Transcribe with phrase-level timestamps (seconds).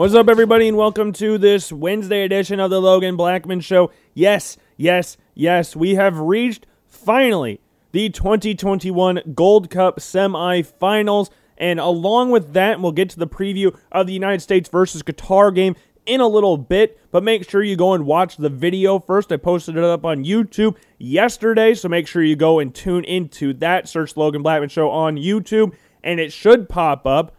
[0.00, 3.92] What's up, everybody, and welcome to this Wednesday edition of the Logan Blackman Show.
[4.14, 7.60] Yes, yes, yes, we have reached finally
[7.92, 11.28] the 2021 Gold Cup semifinals.
[11.58, 15.54] And along with that, we'll get to the preview of the United States versus Qatar
[15.54, 16.98] game in a little bit.
[17.10, 19.30] But make sure you go and watch the video first.
[19.30, 23.52] I posted it up on YouTube yesterday, so make sure you go and tune into
[23.52, 23.86] that.
[23.86, 27.36] Search Logan Blackman Show on YouTube, and it should pop up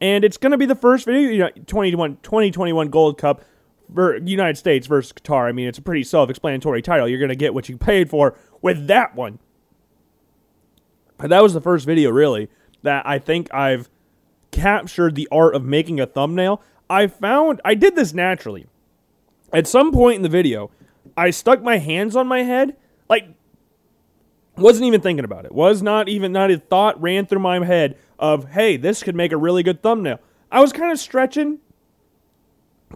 [0.00, 3.44] and it's going to be the first video, you know, 2021, 2021 Gold Cup
[3.94, 5.48] for United States versus Qatar.
[5.48, 7.08] I mean, it's a pretty self-explanatory title.
[7.08, 9.38] You're going to get what you paid for with that one.
[11.16, 12.48] But that was the first video, really,
[12.82, 13.88] that I think I've
[14.50, 16.62] captured the art of making a thumbnail.
[16.88, 18.66] I found I did this naturally.
[19.52, 20.70] At some point in the video,
[21.16, 22.76] I stuck my hands on my head,
[24.56, 25.52] wasn't even thinking about it.
[25.52, 29.32] Was not even not a thought ran through my head of, hey, this could make
[29.32, 30.20] a really good thumbnail.
[30.50, 31.58] I was kind of stretching,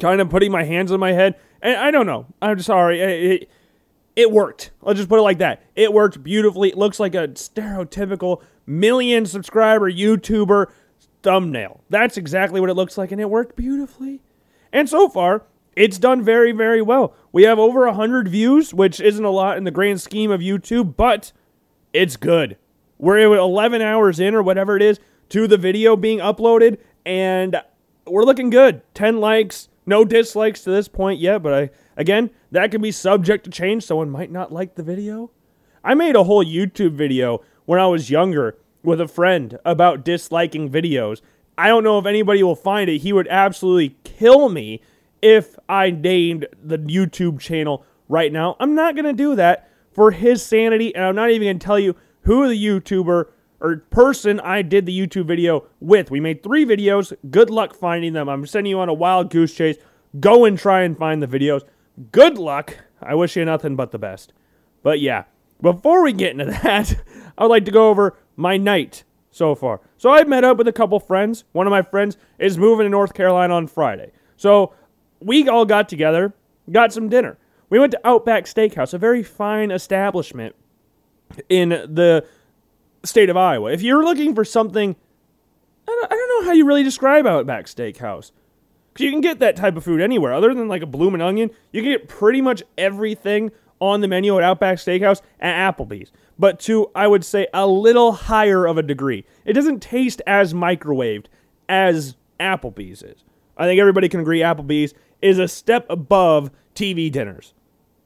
[0.01, 2.27] kind of putting my hands on my head, and I don't know.
[2.41, 3.01] I'm sorry.
[3.01, 3.51] It,
[4.15, 4.71] it worked.
[4.83, 5.63] Let's just put it like that.
[5.75, 6.71] It worked beautifully.
[6.71, 10.67] It looks like a stereotypical million subscriber YouTuber
[11.23, 11.83] thumbnail.
[11.91, 14.21] That's exactly what it looks like, and it worked beautifully.
[14.73, 17.15] And so far, it's done very, very well.
[17.33, 20.97] We have over 100 views, which isn't a lot in the grand scheme of YouTube,
[20.97, 21.33] but
[21.99, 22.57] it's good.
[22.97, 27.61] We're 11 hours in or whatever it is to the video being uploaded, and
[28.07, 28.83] we're looking good.
[28.95, 33.45] 10 likes, no dislikes to this point yet, but I again, that can be subject
[33.45, 33.83] to change.
[33.85, 35.33] Someone might not like the video.
[35.83, 40.71] I made a whole YouTube video when I was younger with a friend about disliking
[40.71, 41.21] videos.
[41.57, 42.99] I don't know if anybody will find it.
[42.99, 44.81] He would absolutely kill me
[45.21, 48.57] if I named the YouTube channel right now.
[48.61, 51.67] I'm not going to do that for his sanity, and I'm not even going to
[51.67, 53.25] tell you who the YouTuber
[53.59, 56.09] or person I did the YouTube video with.
[56.09, 57.13] We made three videos.
[57.29, 58.29] Good luck finding them.
[58.29, 59.77] I'm sending you on a wild goose chase.
[60.21, 61.63] Go and try and find the videos.
[62.13, 62.79] Good luck.
[63.03, 64.33] I wish you nothing but the best.
[64.85, 65.25] But yeah,
[65.61, 66.95] before we get into that,
[67.37, 69.81] I would like to go over my night so far.
[69.97, 71.43] So I've met up with a couple friends.
[71.51, 74.13] One of my friends is moving to North Carolina on Friday.
[74.37, 74.75] So
[75.19, 76.35] we all got together,
[76.71, 77.37] got some dinner.
[77.71, 80.55] We went to Outback Steakhouse, a very fine establishment
[81.49, 82.25] in the
[83.05, 83.73] state of Iowa.
[83.73, 84.97] If you're looking for something,
[85.87, 88.33] I don't, know how you really describe Outback Steakhouse.
[88.93, 90.33] Because you can get that type of food anywhere.
[90.33, 94.37] Other than like a bloomin' onion, you can get pretty much everything on the menu
[94.39, 96.11] at Outback Steakhouse at Applebee's.
[96.39, 99.25] But to, I would say, a little higher of a degree.
[99.45, 101.27] It doesn't taste as microwaved
[101.69, 103.25] as Applebee's is.
[103.57, 107.55] I think everybody can agree Applebee's is a step above TV dinners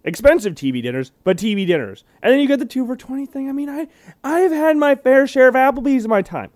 [0.04, 2.04] expensive TV dinners, but TV dinners.
[2.22, 3.48] And then you get the two for 20 thing.
[3.48, 3.88] I mean, I,
[4.24, 6.50] I've had my fair share of Applebee's in my time.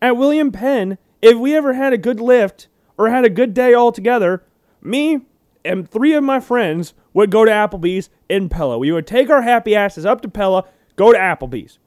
[0.00, 2.68] At William Penn, if we ever had a good lift
[2.98, 4.42] or had a good day all together,
[4.80, 5.22] me
[5.64, 8.78] and three of my friends would go to Applebee's in Pella.
[8.78, 10.64] We would take our happy asses up to Pella,
[10.96, 11.78] go to Applebee's,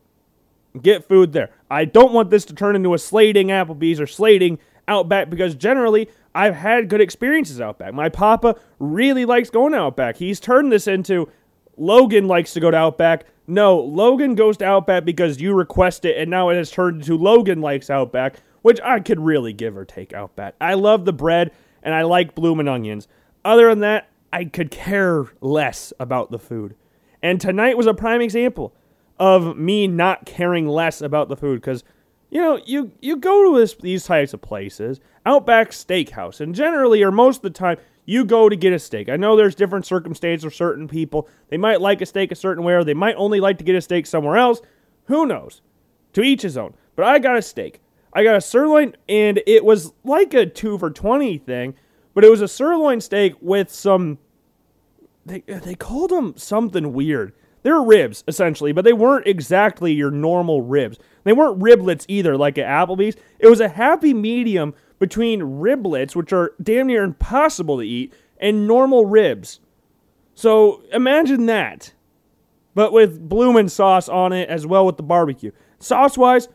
[0.82, 1.50] get food there.
[1.70, 6.10] I don't want this to turn into a slating Applebee's or slating Outback because generally
[6.34, 7.94] I've had good experiences out back.
[7.94, 10.18] My papa really likes going Outback.
[10.18, 11.30] He's turned this into
[11.78, 13.26] Logan likes to go to Outback.
[13.48, 17.18] No, Logan goes to Outback because you request it, and now it has turned into
[17.18, 20.56] Logan likes Outback, which I could really give or take Outback.
[20.60, 21.52] I love the bread,
[21.84, 23.08] and I like bloomin' onions.
[23.44, 26.76] Other than that, I could care less about the food.
[27.22, 28.74] And tonight was a prime example
[29.20, 31.84] of me not caring less about the food because
[32.30, 37.04] you know, you you go to this, these types of places, Outback Steakhouse, and generally,
[37.04, 39.10] or most of the time, you go to get a steak.
[39.10, 41.28] I know there's different circumstances for certain people.
[41.50, 43.76] They might like a steak a certain way, or they might only like to get
[43.76, 44.62] a steak somewhere else.
[45.06, 45.62] Who knows?
[46.14, 46.76] To each his own.
[46.96, 47.82] But I got a steak.
[48.14, 51.76] I got a sirloin, and it was like a two for twenty thing,
[52.14, 54.20] but it was a sirloin steak with some.
[55.26, 57.34] They they called them something weird.
[57.66, 61.00] They're ribs, essentially, but they weren't exactly your normal ribs.
[61.24, 63.16] They weren't riblets either, like at Applebee's.
[63.40, 68.68] It was a happy medium between riblets, which are damn near impossible to eat, and
[68.68, 69.62] normal ribs.
[70.36, 71.92] So imagine that,
[72.76, 75.50] but with bloomin' sauce on it as well with the barbecue.
[75.80, 76.50] Sauce wise,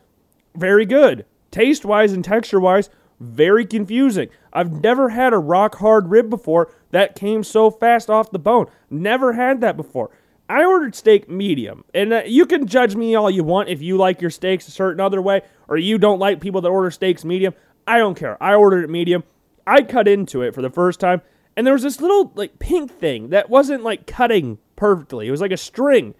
[0.55, 1.25] very good.
[1.51, 4.29] Taste wise and texture wise, very confusing.
[4.53, 8.67] I've never had a rock hard rib before that came so fast off the bone.
[8.89, 10.09] Never had that before.
[10.51, 13.95] I ordered steak medium, and uh, you can judge me all you want if you
[13.95, 17.23] like your steaks a certain other way or you don't like people that order steaks
[17.23, 17.53] medium.
[17.87, 18.41] I don't care.
[18.43, 19.23] I ordered it medium.
[19.65, 21.21] I cut into it for the first time,
[21.55, 25.25] and there was this little like pink thing that wasn't like cutting perfectly.
[25.25, 26.15] It was like a string.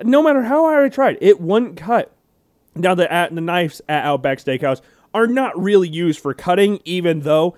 [0.00, 2.12] No matter how hard I tried, it wouldn't cut.
[2.76, 4.80] Now the at the knives at Outback Steakhouse
[5.12, 7.56] are not really used for cutting, even though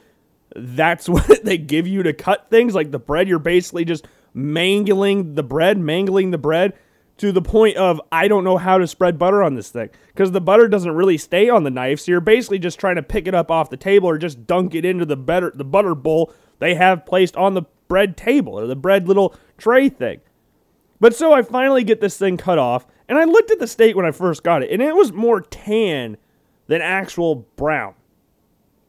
[0.57, 2.75] that's what they give you to cut things.
[2.75, 4.07] Like the bread, you're basically just
[4.39, 6.75] mangling the bread, mangling the bread
[7.19, 10.31] to the point of I don't know how to spread butter on this thing because
[10.31, 12.01] the butter doesn't really stay on the knife.
[12.01, 14.75] So you're basically just trying to pick it up off the table or just dunk
[14.75, 18.67] it into the better the butter bowl they have placed on the bread table or
[18.67, 20.21] the bread little tray thing.
[21.01, 23.95] But so I finally get this thing cut off, and I looked at the steak
[23.95, 26.17] when I first got it, and it was more tan
[26.67, 27.95] than actual brown.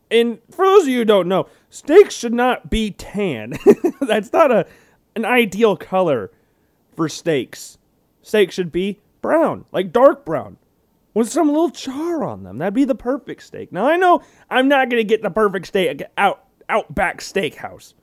[0.09, 3.53] And for those of you who don't know, steaks should not be tan.
[4.01, 4.65] That's not a
[5.19, 6.31] an ideal color
[6.95, 7.77] for steaks.
[8.21, 10.57] Steaks should be brown, like dark brown,
[11.13, 12.57] with some little char on them.
[12.57, 13.71] That'd be the perfect steak.
[13.71, 17.95] Now I know I'm not gonna get the perfect steak out Outback Steakhouse.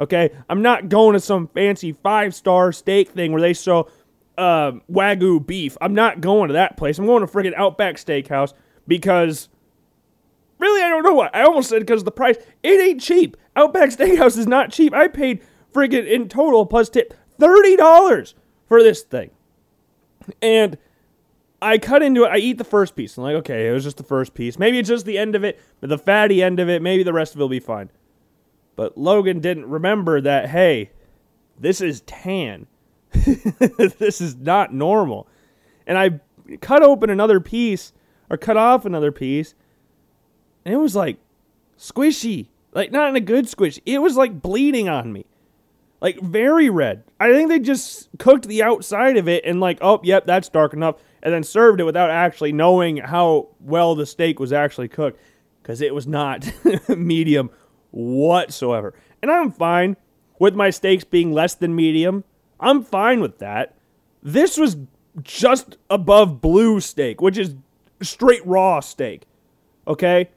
[0.00, 3.90] Okay, I'm not going to some fancy five star steak thing where they sell
[4.38, 5.76] uh, wagyu beef.
[5.80, 6.98] I'm not going to that place.
[6.98, 8.54] I'm going to freaking Outback Steakhouse
[8.86, 9.48] because
[10.58, 13.36] really I don't know what I almost said because the price it ain't cheap.
[13.56, 14.94] Outback Steakhouse is not cheap.
[14.94, 15.42] I paid
[15.72, 18.34] freaking in total plus tip thirty dollars
[18.66, 19.30] for this thing,
[20.42, 20.78] and
[21.60, 22.28] I cut into it.
[22.28, 23.16] I eat the first piece.
[23.16, 24.58] I'm like, okay, it was just the first piece.
[24.58, 26.82] Maybe it's just the end of it, the fatty end of it.
[26.82, 27.90] Maybe the rest of it will be fine.
[28.76, 30.90] But Logan didn't remember that, hey,
[31.58, 32.68] this is tan.
[33.10, 35.26] this is not normal.
[35.84, 36.20] And I
[36.60, 37.92] cut open another piece
[38.30, 39.54] or cut off another piece,
[40.64, 41.18] and it was like
[41.76, 42.48] squishy.
[42.72, 43.80] Like, not in a good squish.
[43.84, 45.24] It was like bleeding on me.
[46.00, 47.04] Like, very red.
[47.18, 50.72] I think they just cooked the outside of it and, like, oh, yep, that's dark
[50.72, 50.96] enough.
[51.22, 55.20] And then served it without actually knowing how well the steak was actually cooked
[55.62, 56.50] because it was not
[56.88, 57.50] medium
[57.90, 58.94] whatsoever.
[59.20, 59.96] And I'm fine
[60.38, 62.24] with my steaks being less than medium.
[62.60, 63.74] I'm fine with that.
[64.22, 64.76] This was
[65.22, 67.54] just above blue steak, which is
[68.00, 69.22] straight raw steak.
[69.86, 70.30] Okay?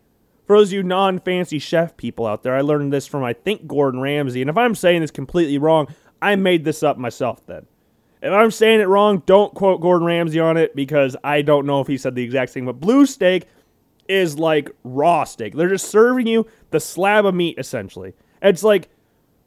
[0.51, 3.67] For those you non fancy chef people out there, I learned this from, I think,
[3.67, 4.41] Gordon Ramsay.
[4.41, 5.87] And if I'm saying this completely wrong,
[6.21, 7.67] I made this up myself then.
[8.21, 11.79] If I'm saying it wrong, don't quote Gordon Ramsay on it because I don't know
[11.79, 12.65] if he said the exact thing.
[12.65, 13.45] But blue steak
[14.09, 15.55] is like raw steak.
[15.55, 18.13] They're just serving you the slab of meat essentially.
[18.41, 18.89] It's like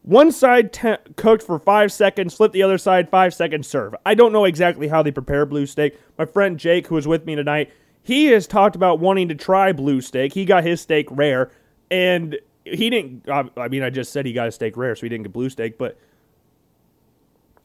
[0.04, 3.94] one side te- cooked for five seconds, flip the other side, five seconds, serve.
[4.06, 5.98] I don't know exactly how they prepare blue steak.
[6.16, 7.70] My friend Jake, who was with me tonight,
[8.04, 10.32] he has talked about wanting to try blue steak.
[10.32, 11.50] He got his steak rare,
[11.90, 13.28] and he didn't.
[13.28, 15.50] I mean, I just said he got a steak rare, so he didn't get blue
[15.50, 15.98] steak, but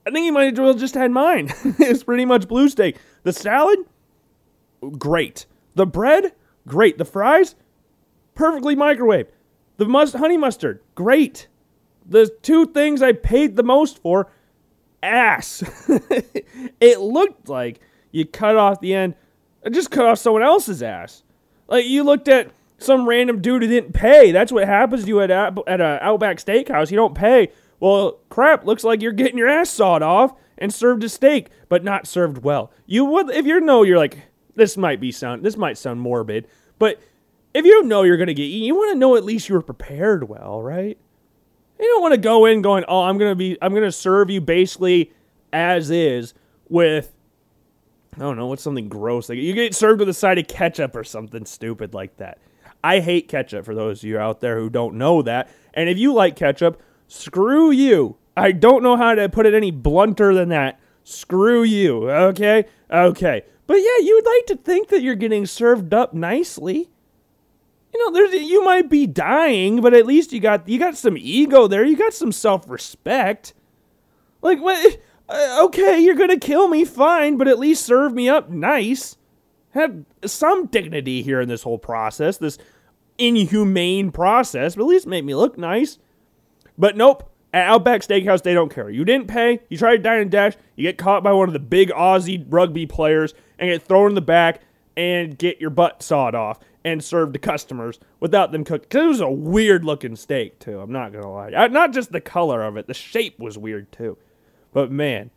[0.08, 1.52] I think he might as well just had mine.
[1.78, 2.98] it's pretty much blue steak.
[3.22, 3.80] The salad,
[4.98, 5.46] great.
[5.76, 6.34] The bread,
[6.70, 7.00] Great.
[7.00, 7.56] The fries,
[8.36, 9.28] perfectly microwaved.
[9.78, 11.48] The must honey mustard, great.
[12.06, 14.30] The two things I paid the most for,
[15.02, 15.64] ass.
[16.80, 17.80] it looked like
[18.12, 19.16] you cut off the end,
[19.72, 21.24] just cut off someone else's ass.
[21.68, 24.32] Like you looked at some random dude who didn't pay.
[24.32, 26.92] That's what happens to you at at a Outback Steakhouse.
[26.92, 27.52] You don't pay.
[27.80, 28.66] Well, crap.
[28.66, 32.44] Looks like you're getting your ass sawed off and served a steak, but not served
[32.44, 32.72] well.
[32.86, 34.18] You would if you know you're like
[34.56, 36.48] this might be sound this might sound morbid,
[36.78, 37.00] but
[37.54, 39.56] if you don't know you're gonna get eaten, you want to know at least you
[39.56, 40.98] were prepared well, right?
[41.80, 44.42] You don't want to go in going, "Oh, I'm gonna be, I'm gonna serve you
[44.42, 45.12] basically
[45.54, 46.34] as is
[46.68, 47.14] with."
[48.16, 49.30] I don't know what's something gross.
[49.30, 52.40] Like you get served with a side of ketchup or something stupid like that.
[52.84, 55.50] I hate ketchup for those of you out there who don't know that.
[55.74, 58.18] And if you like ketchup, screw you.
[58.36, 60.80] I don't know how to put it any blunter than that.
[61.04, 62.10] Screw you.
[62.10, 62.66] Okay?
[62.90, 63.44] Okay.
[63.68, 66.90] But yeah, you would like to think that you're getting served up nicely.
[67.94, 71.18] You know, there's you might be dying, but at least you got you got some
[71.18, 71.84] ego there.
[71.84, 73.54] You got some self-respect.
[74.42, 75.00] Like, what?
[75.30, 79.16] Uh, okay, you're gonna kill me, fine, but at least serve me up nice.
[79.72, 82.58] Have some dignity here in this whole process, this
[83.20, 86.00] inhumane process, but at least make me look nice.
[86.80, 88.90] But nope, at Outback Steakhouse, they don't care.
[88.90, 91.54] You didn't pay, you try to dine and dash, you get caught by one of
[91.54, 94.62] the big Aussie rugby players and get thrown in the back
[94.98, 98.90] and get your butt sawed off and served to customers without them cooked.
[98.90, 100.80] Because it was a weird looking steak, too.
[100.80, 101.68] I'm not to lie.
[101.68, 104.18] Not just the color of it, the shape was weird, too.
[104.72, 105.32] But man,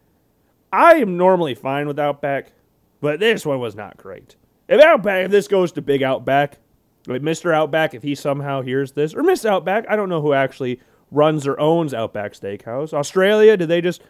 [0.72, 2.52] I am normally fine with Outback,
[3.00, 4.36] but this one was not great.
[4.68, 6.58] If Outback, if this goes to Big Outback,
[7.06, 7.52] like Mr.
[7.52, 11.46] Outback, if he somehow hears this, or Miss Outback, I don't know who actually runs
[11.46, 12.92] or owns Outback Steakhouse.
[12.92, 14.02] Australia, do they just,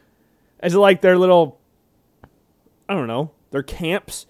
[0.63, 1.59] is it like their little,
[2.89, 4.27] I don't know, their camps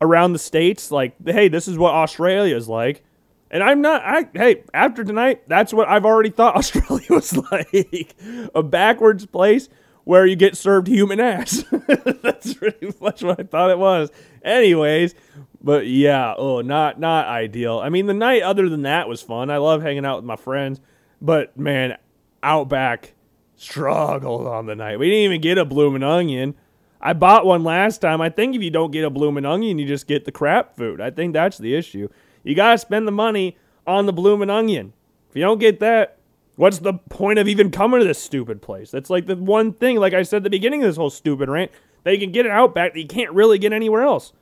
[0.00, 0.90] around the states?
[0.90, 3.02] Like, hey, this is what Australia is like.
[3.50, 8.14] And I'm not, I, hey, after tonight, that's what I've already thought Australia was like
[8.54, 9.68] a backwards place
[10.04, 11.64] where you get served human ass.
[12.22, 14.10] that's pretty much what I thought it was.
[14.42, 15.14] Anyways,
[15.62, 17.80] but yeah, oh, not not ideal.
[17.80, 19.50] I mean, the night other than that was fun.
[19.50, 20.80] I love hanging out with my friends.
[21.20, 21.96] But man,
[22.42, 23.14] Outback
[23.56, 24.98] struggled on the night.
[24.98, 26.54] We didn't even get a bloomin' onion.
[27.00, 28.20] I bought one last time.
[28.20, 31.00] I think if you don't get a bloomin' onion, you just get the crap food.
[31.00, 32.08] I think that's the issue.
[32.42, 33.56] You gotta spend the money
[33.86, 34.92] on the bloomin' onion.
[35.30, 36.13] If you don't get that,
[36.56, 38.90] what's the point of even coming to this stupid place?
[38.90, 41.48] That's like the one thing, like I said at the beginning of this whole stupid
[41.48, 41.70] rant,
[42.04, 44.32] that you can get it Outback that you can't really get anywhere else.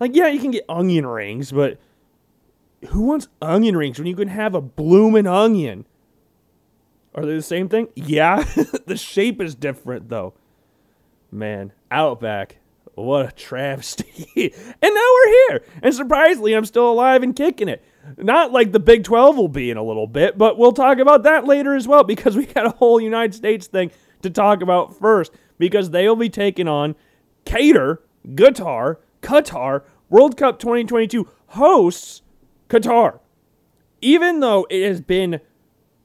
[0.00, 1.78] Like, yeah, you can get onion rings, but
[2.88, 5.86] who wants onion rings when you can have a bloomin' onion?
[7.14, 7.88] Are they the same thing?
[7.94, 8.42] Yeah.
[8.86, 10.34] the shape is different though.
[11.30, 12.58] Man, Outback.
[12.94, 14.26] What a travesty.
[14.82, 15.64] and now we're here.
[15.82, 17.82] And surprisingly, I'm still alive and kicking it.
[18.16, 21.22] Not like the Big 12 will be in a little bit, but we'll talk about
[21.22, 23.90] that later as well because we got a whole United States thing
[24.22, 26.94] to talk about first because they'll be taking on
[27.44, 32.22] Qatar, Qatar, Qatar, World Cup 2022 hosts
[32.68, 33.20] Qatar.
[34.00, 35.40] Even though it has been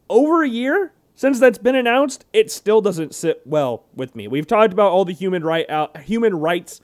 [0.10, 4.28] over a year since that's been announced, it still doesn't sit well with me.
[4.28, 6.80] We've talked about all the human right uh, human rights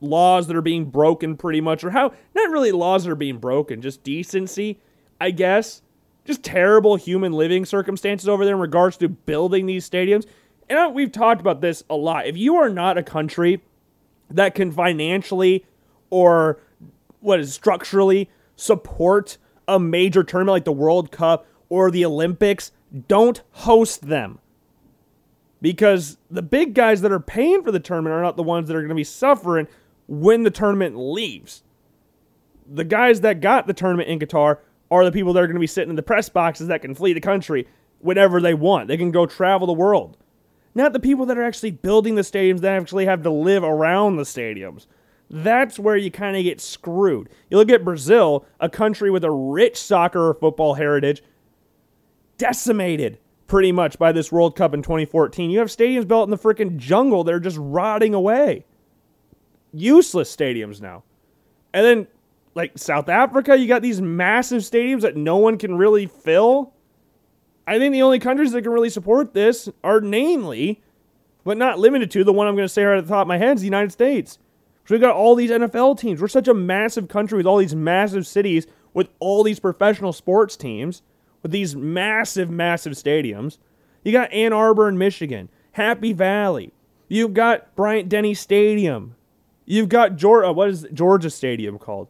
[0.00, 3.38] laws that are being broken pretty much or how not really laws that are being
[3.38, 4.78] broken, just decency,
[5.20, 5.82] I guess.
[6.24, 10.24] Just terrible human living circumstances over there in regards to building these stadiums.
[10.70, 12.26] And we've talked about this a lot.
[12.26, 13.62] If you are not a country
[14.30, 15.66] that can financially
[16.08, 16.60] or
[17.20, 19.36] what is structurally support
[19.68, 22.72] a major tournament like the World Cup or the Olympics,
[23.08, 24.38] don't host them.
[25.60, 28.76] Because the big guys that are paying for the tournament are not the ones that
[28.76, 29.66] are going to be suffering
[30.06, 31.62] when the tournament leaves.
[32.66, 34.58] The guys that got the tournament in Qatar
[34.90, 36.94] are the people that are going to be sitting in the press boxes that can
[36.94, 37.66] flee the country
[37.98, 38.88] whenever they want.
[38.88, 40.16] They can go travel the world.
[40.74, 44.16] Not the people that are actually building the stadiums that actually have to live around
[44.16, 44.86] the stadiums.
[45.30, 47.28] That's where you kind of get screwed.
[47.48, 51.22] You look at Brazil, a country with a rich soccer or football heritage,
[52.38, 55.50] decimated pretty much by this World Cup in 2014.
[55.50, 58.64] You have stadiums built in the freaking jungle that are just rotting away.
[59.74, 61.02] Useless stadiums now.
[61.72, 62.06] And then,
[62.54, 66.72] like South Africa, you got these massive stadiums that no one can really fill.
[67.66, 70.82] I think the only countries that can really support this are namely,
[71.44, 73.28] but not limited to, the one I'm going to say right at the top of
[73.28, 74.38] my head is the United States.
[74.86, 76.20] So we've got all these NFL teams.
[76.20, 80.56] We're such a massive country with all these massive cities, with all these professional sports
[80.56, 81.02] teams
[81.44, 83.58] with these massive, massive stadiums.
[84.02, 86.72] You got Ann Arbor in Michigan, Happy Valley.
[87.06, 89.14] You've got Bryant Denny Stadium.
[89.66, 90.48] You've got Georgia.
[90.48, 92.08] Uh, what is Georgia Stadium called?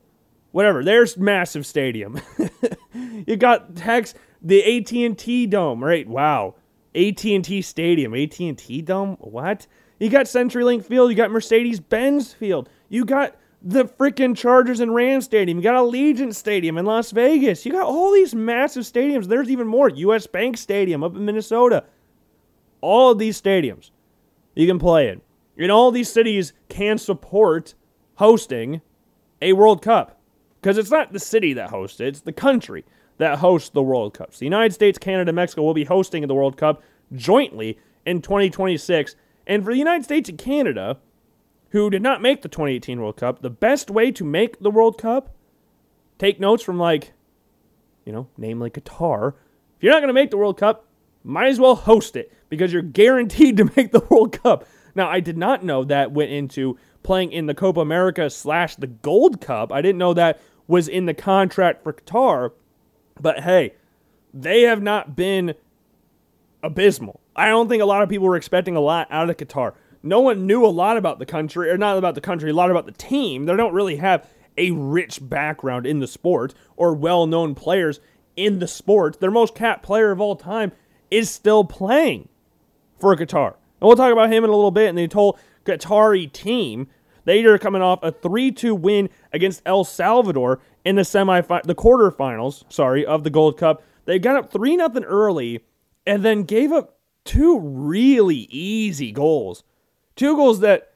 [0.53, 0.85] Whatever.
[0.85, 2.21] There's massive stadium.
[3.27, 5.83] you got Tex the AT&T Dome.
[5.83, 6.07] Right?
[6.09, 6.55] Wow.
[6.95, 8.15] AT&T Stadium.
[8.15, 9.17] AT&T Dome.
[9.21, 9.67] What?
[9.99, 11.11] You got CenturyLink Field.
[11.11, 12.69] You got Mercedes-Benz Field.
[12.89, 15.59] You got the freaking Chargers and Rams Stadium.
[15.59, 17.65] You got Allegiant Stadium in Las Vegas.
[17.65, 19.27] You got all these massive stadiums.
[19.27, 19.89] There's even more.
[19.89, 21.85] US Bank Stadium up in Minnesota.
[22.81, 23.91] All of these stadiums
[24.55, 25.23] you can play in.
[25.57, 27.75] And all these cities can support
[28.17, 28.81] hosting
[29.41, 30.21] a World Cup.
[30.61, 32.85] Because it's not the city that hosts it, it's the country
[33.19, 34.39] that hosts the World Cups.
[34.39, 36.83] The United States, Canada, Mexico will be hosting the World Cup
[37.13, 39.15] jointly in 2026.
[39.47, 40.99] And for the United States and Canada,
[41.71, 44.99] who did not make the 2018 World Cup, the best way to make the World
[44.99, 45.35] Cup,
[46.19, 47.13] take notes from like,
[48.05, 49.35] you know, namely Qatar.
[49.77, 50.87] If you're not going to make the World Cup,
[51.23, 54.67] might as well host it because you're guaranteed to make the World Cup.
[54.95, 58.87] Now, I did not know that went into playing in the Copa America slash the
[58.87, 59.73] Gold Cup.
[59.73, 62.53] I didn't know that was in the contract for Qatar.
[63.21, 63.75] But hey,
[64.33, 65.55] they have not been
[66.63, 67.21] abysmal.
[67.37, 69.75] I don't think a lot of people were expecting a lot out of Qatar
[70.05, 72.71] no one knew a lot about the country, or not about the country, a lot
[72.71, 73.47] about the team.
[73.47, 78.01] They don't really have a rich background in the sport or well known players
[78.37, 79.19] in the sport.
[79.19, 80.73] Their most capped player of all time
[81.11, 82.29] is still playing
[83.01, 83.55] for Qatar.
[83.85, 84.89] And we'll talk about him in a little bit.
[84.89, 86.89] And the whole Qatari team,
[87.27, 91.75] they are coming off a 3 2 win against El Salvador in the semi the
[91.75, 93.83] quarterfinals, sorry, of the Gold Cup.
[94.07, 95.61] They got up 3 0 early
[96.07, 99.65] and then gave up two really easy goals
[100.17, 100.95] Two goals that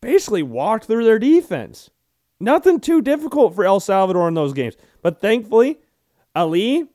[0.00, 1.90] basically walked through their defense.
[2.38, 4.76] Nothing too difficult for El Salvador in those games.
[5.00, 5.80] But thankfully,
[6.36, 6.86] Ali,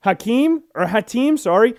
[0.00, 1.74] Hakim, or Hatim, sorry,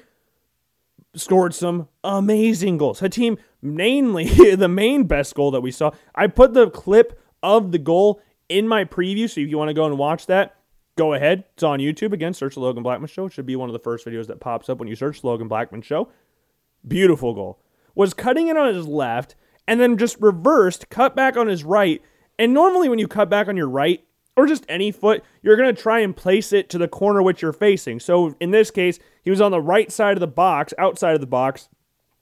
[1.15, 2.99] scored some amazing goals.
[2.99, 4.25] Hatim, mainly
[4.55, 5.91] the main best goal that we saw.
[6.15, 9.73] I put the clip of the goal in my preview, so if you want to
[9.73, 10.55] go and watch that,
[10.97, 11.45] go ahead.
[11.53, 12.13] It's on YouTube.
[12.13, 13.27] Again, search the Logan Blackman Show.
[13.27, 15.47] It should be one of the first videos that pops up when you search Logan
[15.47, 16.09] Blackman Show.
[16.87, 17.59] Beautiful goal
[17.95, 19.35] was cutting it on his left
[19.67, 22.01] and then just reversed, cut back on his right.
[22.37, 24.03] And normally, when you cut back on your right,
[24.39, 27.41] or just any foot, you're going to try and place it to the corner which
[27.41, 27.99] you're facing.
[27.99, 31.19] So in this case, he was on the right side of the box, outside of
[31.19, 31.67] the box.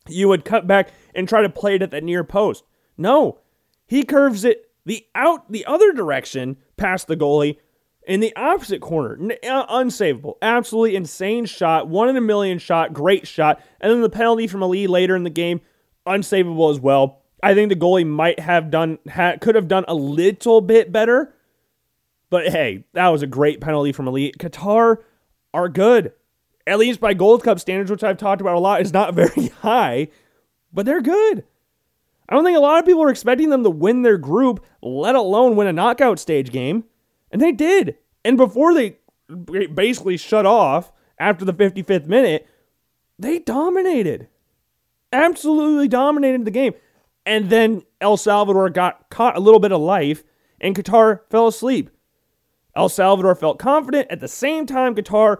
[0.08, 2.64] You would cut back and try to play it at the near post.
[2.98, 3.40] No,
[3.86, 7.58] he curves it the out the other direction past the goalie
[8.08, 9.20] in the opposite corner.
[9.44, 10.38] Uh, unsavable.
[10.42, 11.88] Absolutely insane shot.
[11.88, 12.94] One in a million shot.
[12.94, 13.62] Great shot.
[13.80, 15.62] And then the penalty from Ali later in the game,
[16.08, 17.22] unsavable as well.
[17.44, 21.36] I think the goalie might have done, ha, could have done a little bit better.
[22.30, 24.38] But hey, that was a great penalty from Elite.
[24.38, 24.98] Qatar
[25.54, 26.14] are good.
[26.66, 29.48] At least by Gold Cup standards, which I've talked about a lot, is not very
[29.62, 30.10] high,
[30.74, 31.44] but they're good.
[32.30, 35.16] I don't think a lot of people are expecting them to win their group, let
[35.16, 36.84] alone win a knockout stage game.
[37.32, 37.96] And they did.
[38.26, 38.98] And before they
[39.74, 42.46] basically shut off after the 55th minute,
[43.18, 44.28] they dominated.
[45.14, 46.74] Absolutely dominated the game.
[47.26, 50.24] And then El Salvador got caught a little bit of life,
[50.60, 51.90] and Qatar fell asleep.
[52.78, 54.08] El Salvador felt confident.
[54.12, 55.40] At the same time, Qatar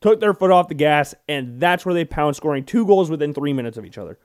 [0.00, 3.34] took their foot off the gas, and that's where they pounced, scoring two goals within
[3.34, 4.18] three minutes of each other.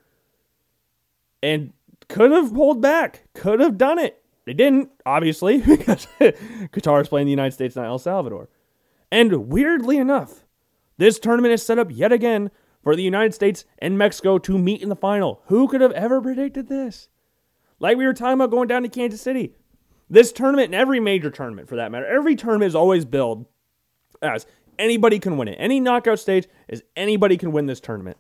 [1.44, 1.74] And
[2.08, 4.24] could have pulled back, could have done it.
[4.46, 8.50] They didn't, obviously, because Qatar is playing the United States, not El Salvador.
[9.12, 10.46] And weirdly enough,
[10.98, 12.50] this tournament is set up yet again
[12.82, 15.42] for the United States and Mexico to meet in the final.
[15.48, 17.10] Who could have ever predicted this?
[17.80, 19.56] Like we were talking about going down to Kansas City.
[20.14, 23.48] This tournament and every major tournament for that matter, every tournament is always billed
[24.22, 24.46] as
[24.78, 25.56] anybody can win it.
[25.58, 28.18] Any knockout stage is anybody can win this tournament.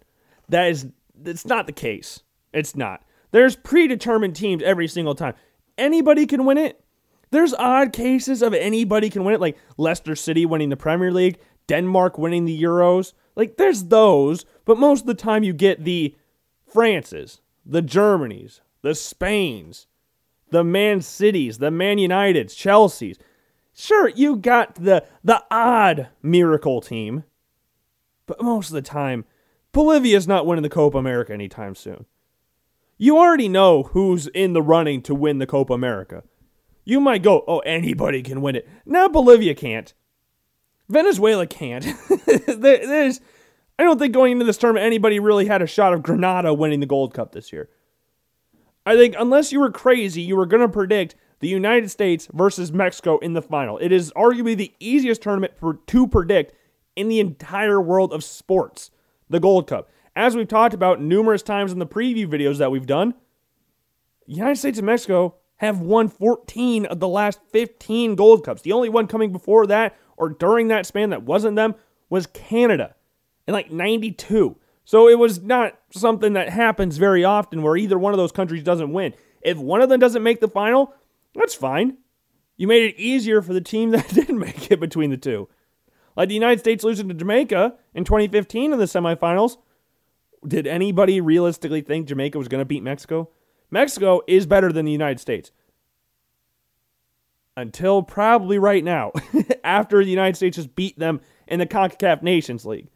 [0.50, 0.88] That is
[1.24, 2.24] it's not the case.
[2.52, 3.04] It's not.
[3.30, 5.36] There's predetermined teams every single time
[5.78, 6.84] anybody can win it.
[7.30, 11.38] There's odd cases of anybody can win it, like Leicester City winning the Premier League,
[11.68, 13.14] Denmark winning the Euros.
[13.36, 16.16] Like there's those, but most of the time you get the
[16.66, 19.86] Frances, the Germanys, the Spains,
[20.54, 23.18] the Man Cities, the Man Uniteds, Chelsea's.
[23.74, 27.26] Sure, you got the the odd miracle team,
[28.26, 29.26] but most of the time,
[29.74, 32.06] Bolivia's not winning the Copa America anytime soon
[32.98, 36.24] you already know who's in the running to win the Copa America.
[36.86, 38.68] You might go, oh, anybody can win it.
[38.86, 39.94] Now Bolivia can't.
[40.90, 41.86] Venezuela can't.
[42.48, 43.20] There's,
[43.80, 46.82] I don't think going into this tournament anybody really had a shot of Grenada winning
[46.82, 47.70] the Gold Cup this year.
[48.86, 52.72] I think unless you were crazy, you were going to predict the United States versus
[52.72, 53.78] Mexico in the final.
[53.78, 56.54] It is arguably the easiest tournament for, to predict
[56.96, 58.92] in the entire world of sports,
[59.30, 59.90] the Gold Cup.
[60.16, 63.16] As we've talked about numerous times in the preview videos that we've done,
[64.26, 68.62] United States and Mexico have won 14 of the last 15 Gold Cups.
[68.62, 71.76] The only one coming before that or during that span that wasn't them
[72.10, 72.96] was Canada
[73.48, 74.58] in like 92.
[74.86, 78.64] So it was not something that happens very often where either one of those countries
[78.64, 79.14] doesn't win.
[79.42, 80.94] If one of them doesn't make the final,
[81.34, 81.98] that's fine.
[82.58, 85.50] You made it easier for the team that didn't make it between the two.
[86.16, 89.58] Like the United States losing to Jamaica in 2015 in the semifinals
[90.48, 93.30] did anybody realistically think Jamaica was going to beat Mexico?
[93.72, 95.52] Mexico is better than the United States.
[97.56, 99.12] Until probably right now,
[99.64, 102.90] after the United States has beat them in the CONCACAF Nations League.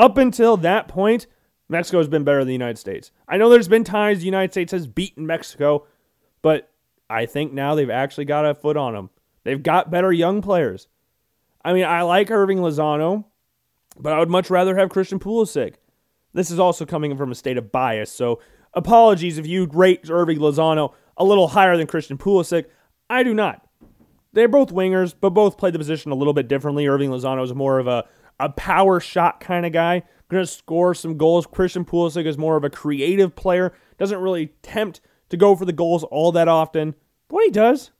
[0.00, 1.26] Up until that point,
[1.68, 3.12] Mexico has been better than the United States.
[3.28, 5.86] I know there's been times the United States has beaten Mexico,
[6.40, 6.70] but
[7.10, 9.10] I think now they've actually got a foot on them.
[9.44, 10.88] They've got better young players.
[11.62, 13.26] I mean, I like Irving Lozano,
[13.98, 15.74] but I would much rather have Christian Pulisic.
[16.32, 18.40] This is also coming from a state of bias, so
[18.72, 22.64] apologies if you rate Irving Lozano a little higher than Christian Pulisic.
[23.10, 23.68] I do not.
[24.32, 26.86] They're both wingers, but both play the position a little bit differently.
[26.86, 28.06] Irving Lozano is more of a,
[28.40, 31.46] a power shot kind of guy, going to score some goals.
[31.46, 35.72] Christian Pulisic is more of a creative player, doesn't really tempt to go for the
[35.72, 36.94] goals all that often.
[37.28, 37.90] But when he does,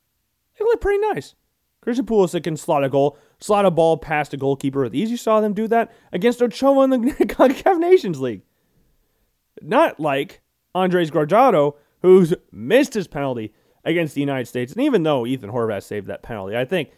[0.58, 1.34] they look pretty nice.
[1.80, 5.10] Christian Pulisic can slot a goal slot a ball past a goalkeeper with ease.
[5.10, 8.42] You saw them do that against Ochoa in the CONCACAF Nations League.
[9.62, 10.42] Not like
[10.74, 14.72] Andres Guardado, who's missed his penalty against the United States.
[14.72, 16.90] And even though Ethan Horvath saved that penalty, I think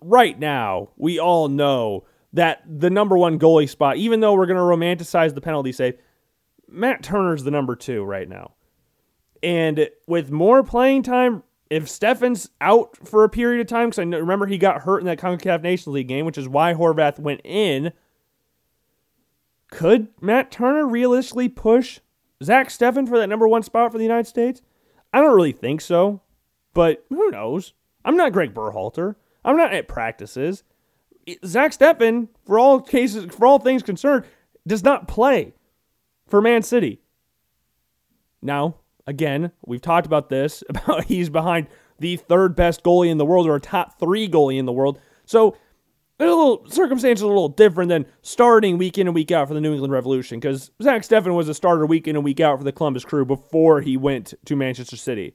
[0.00, 4.56] right now we all know that the number one goalie spot, even though we're going
[4.56, 5.98] to romanticize the penalty save,
[6.68, 8.52] Matt Turner's the number two right now.
[9.42, 14.02] And with more playing time, if Steffen's out for a period of time, because I
[14.02, 17.40] remember he got hurt in that CONCACAF Nations League game, which is why Horvath went
[17.44, 17.92] in,
[19.70, 22.00] could Matt Turner realistically push
[22.42, 24.60] Zach Steffen for that number one spot for the United States?
[25.12, 26.20] I don't really think so,
[26.74, 27.72] but who knows?
[28.04, 29.16] I'm not Greg Berhalter.
[29.44, 30.62] I'm not at practices.
[31.44, 34.24] Zach Steffen, for all cases, for all things concerned,
[34.66, 35.54] does not play
[36.26, 37.00] for Man City.
[38.40, 43.24] Now, again, we've talked about this about he's behind the third best goalie in the
[43.24, 44.98] world or a top three goalie in the world.
[45.24, 45.56] So
[46.18, 49.60] a little circumstances a little different than starting week in and week out for the
[49.60, 52.64] New England Revolution because Zach Steffen was a starter week in and week out for
[52.64, 55.34] the Columbus Crew before he went to Manchester City.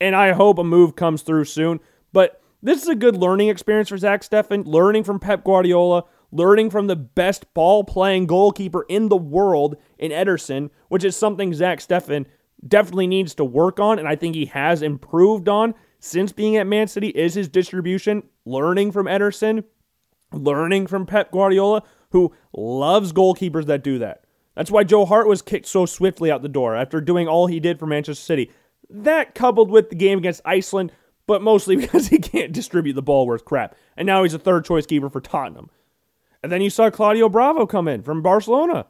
[0.00, 1.80] And I hope a move comes through soon.
[2.12, 6.70] But this is a good learning experience for Zach Steffen, learning from Pep Guardiola, learning
[6.70, 11.80] from the best ball playing goalkeeper in the world in Ederson, which is something Zach
[11.80, 12.26] Steffen
[12.66, 16.66] definitely needs to work on, and I think he has improved on since being at
[16.66, 19.64] Man City, is his distribution, learning from Ederson,
[20.32, 24.24] learning from Pep Guardiola, who loves goalkeepers that do that.
[24.54, 27.60] That's why Joe Hart was kicked so swiftly out the door after doing all he
[27.60, 28.50] did for Manchester City.
[28.88, 30.92] That coupled with the game against Iceland,
[31.26, 33.74] but mostly because he can't distribute the ball worth crap.
[33.96, 35.70] And now he's a third choice keeper for Tottenham.
[36.42, 38.86] And then you saw Claudio Bravo come in from Barcelona.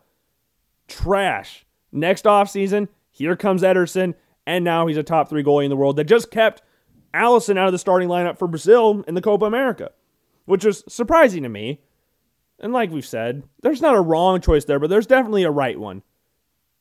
[0.89, 1.65] Trash.
[1.93, 4.15] Next offseason, here comes Ederson,
[4.47, 6.63] and now he's a top three goalie in the world that just kept
[7.15, 9.93] Alisson out of the starting lineup for Brazil in the Copa America,
[10.45, 11.81] which was surprising to me.
[12.61, 15.79] And like we've said, there's not a wrong choice there, but there's definitely a right
[15.79, 16.03] one,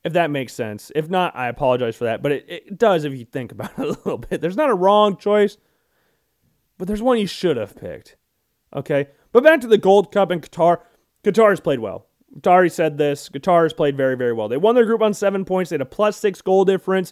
[0.05, 0.91] if that makes sense.
[0.95, 3.79] If not, I apologize for that, but it, it does if you think about it
[3.79, 4.39] a little bit.
[4.39, 5.57] There's not a wrong choice,
[6.77, 8.15] but there's one you should have picked.
[8.73, 9.07] Okay?
[9.33, 10.77] But back to the Gold Cup in Qatar.
[11.23, 12.05] Qatar has played well.
[12.39, 13.29] Qatar said this.
[13.29, 14.47] Qatar has played very, very well.
[14.47, 15.71] They won their group on seven points.
[15.71, 17.11] They had a plus six goal difference.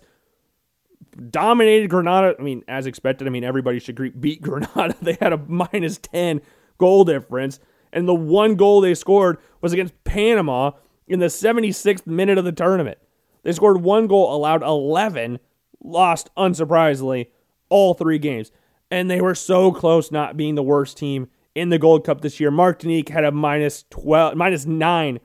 [1.30, 2.36] Dominated Granada.
[2.38, 3.26] I mean, as expected.
[3.28, 4.96] I mean, everybody should beat Granada.
[5.02, 6.42] They had a minus 10
[6.78, 7.60] goal difference.
[7.92, 10.72] And the one goal they scored was against Panama
[11.08, 12.98] in the 76th minute of the tournament.
[13.44, 15.40] They scored one goal, allowed 11,
[15.84, 17.28] lost, unsurprisingly,
[17.70, 18.52] all three games.
[18.90, 22.40] And they were so close not being the worst team in the Gold Cup this
[22.40, 22.52] year.
[22.52, 25.20] Martinique had a minus 12, minus 9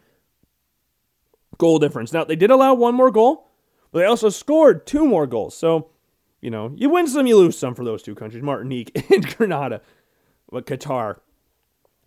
[1.58, 2.12] goal difference.
[2.12, 3.50] Now, they did allow one more goal,
[3.92, 5.56] but they also scored two more goals.
[5.56, 5.90] So,
[6.40, 9.80] you know, you win some, you lose some for those two countries, Martinique and Grenada.
[10.50, 11.16] But Qatar,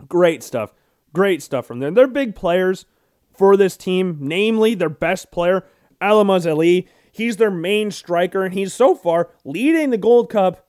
[0.07, 0.73] great stuff.
[1.13, 1.93] Great stuff from them.
[1.93, 2.85] They're big players
[3.33, 5.65] for this team, namely their best player,
[6.01, 6.87] Almoez Ali.
[7.11, 10.67] He's their main striker, and he's so far leading the Gold Cup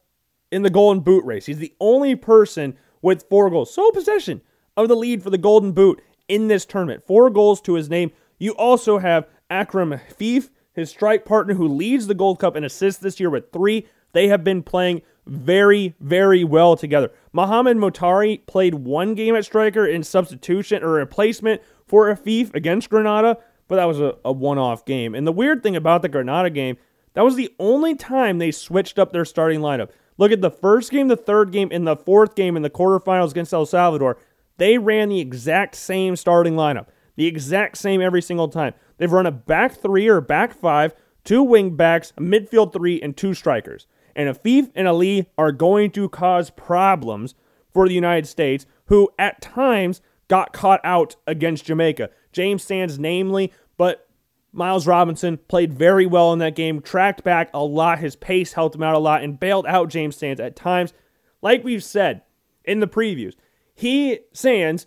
[0.50, 1.46] in the Golden Boot race.
[1.46, 3.74] He's the only person with four goals.
[3.74, 4.42] Sole possession
[4.76, 7.04] of the lead for the Golden Boot in this tournament.
[7.06, 8.10] Four goals to his name.
[8.38, 13.00] You also have Akram Afif, his strike partner, who leads the Gold Cup in assists
[13.00, 13.86] this year with three.
[14.12, 17.10] They have been playing very, very well together.
[17.32, 23.36] Mohammed Muntari played one game at striker in substitution or replacement for Afif against Granada,
[23.68, 25.14] but that was a, a one off game.
[25.14, 26.78] And the weird thing about the Granada game,
[27.12, 29.90] that was the only time they switched up their starting lineup.
[30.16, 33.32] Look at the first game, the third game, and the fourth game in the quarterfinals
[33.32, 34.16] against El Salvador.
[34.56, 38.72] They ran the exact same starting lineup, the exact same every single time.
[38.96, 43.14] They've run a back three or back five, two wing backs, a midfield three, and
[43.14, 43.86] two strikers.
[44.16, 47.34] And Afif and Ali are going to cause problems
[47.70, 50.00] for the United States, who at times
[50.32, 52.08] got caught out against Jamaica.
[52.32, 54.08] James Sands, namely, but
[54.50, 57.98] Miles Robinson played very well in that game, tracked back a lot.
[57.98, 60.94] His pace helped him out a lot and bailed out James Sands at times.
[61.42, 62.22] Like we've said
[62.64, 63.34] in the previews,
[63.74, 64.86] he, Sands,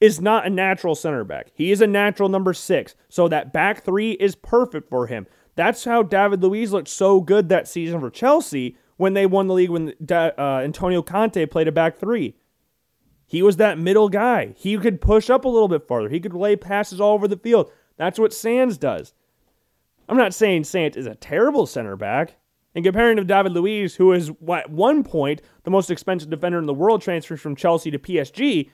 [0.00, 1.52] is not a natural center back.
[1.54, 2.96] He is a natural number six.
[3.08, 5.28] So that back three is perfect for him.
[5.54, 9.54] That's how David Luiz looked so good that season for Chelsea when they won the
[9.54, 12.34] league when uh, Antonio Conte played a back three.
[13.30, 14.54] He was that middle guy.
[14.56, 16.08] He could push up a little bit farther.
[16.08, 17.70] He could lay passes all over the field.
[17.96, 19.14] That's what Sands does.
[20.08, 22.38] I'm not saying Sands is a terrible center back.
[22.74, 26.66] And comparing to David Luiz, who is at one point the most expensive defender in
[26.66, 28.68] the world, transfers from Chelsea to PSG,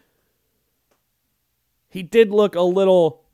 [1.90, 3.24] he did look a little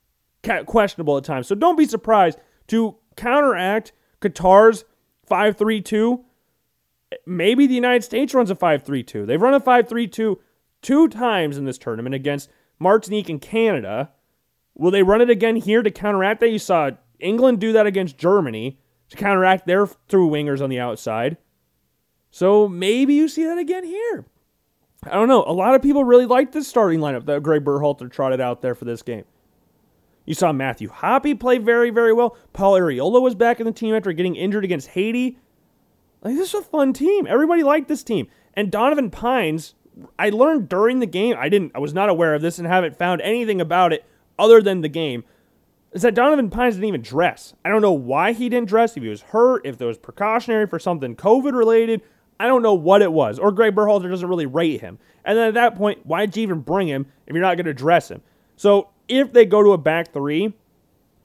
[0.67, 1.47] questionable at times.
[1.47, 4.85] So don't be surprised to counteract Qatar's
[5.27, 6.25] 5 3 2.
[7.27, 9.25] Maybe the United States runs a 5 3 2.
[9.25, 10.41] They've run a 5 3 2
[10.83, 14.11] two times in this tournament against Martinique and Canada.
[14.75, 16.51] Will they run it again here to counteract that?
[16.51, 16.91] You saw
[17.21, 18.79] England do that against Germany
[19.11, 21.37] to counteract their through wingers on the outside.
[22.31, 24.27] So maybe you see that again here.
[25.05, 25.45] I don't know.
[25.47, 28.75] A lot of people really like this starting lineup that Greg Berhalter trotted out there
[28.75, 29.25] for this game.
[30.25, 32.37] You saw Matthew Hoppe play very, very well.
[32.53, 35.39] Paul Arriola was back in the team after getting injured against Haiti.
[36.23, 37.27] Like this is a fun team.
[37.27, 38.29] Everybody liked this team.
[38.55, 39.75] And Donovan Pines,
[40.19, 41.37] I learned during the game.
[41.39, 41.73] I didn't.
[41.75, 44.05] I was not aware of this and haven't found anything about it
[44.39, 45.25] other than the game,
[45.93, 47.55] is that Donovan Pines didn't even dress.
[47.65, 50.67] I don't know why he didn't dress, if he was hurt, if there was precautionary
[50.67, 52.03] for something COVID related.
[52.41, 53.39] I don't know what it was.
[53.39, 54.99] Or Greg Berhalter doesn't really rate him.
[55.25, 57.75] And then at that point, why'd you even bring him if you're not going to
[57.75, 58.23] dress him?
[58.57, 60.53] So if they go to a back three,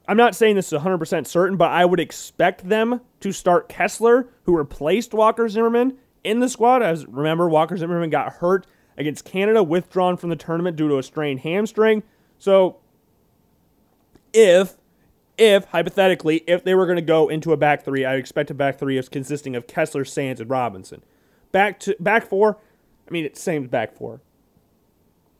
[0.06, 4.28] I'm not saying this is 100% certain, but I would expect them to start Kessler,
[4.44, 6.82] who replaced Walker Zimmerman in the squad.
[6.82, 11.02] As remember, Walker Zimmerman got hurt against Canada, withdrawn from the tournament due to a
[11.02, 12.02] strained hamstring.
[12.38, 12.78] So,
[14.32, 14.76] if
[15.38, 18.54] if hypothetically, if they were going to go into a back three, I expect a
[18.54, 21.02] back three as consisting of Kessler, Sands, and Robinson.
[21.52, 22.58] Back to back four,
[23.06, 24.20] I mean it's same back four.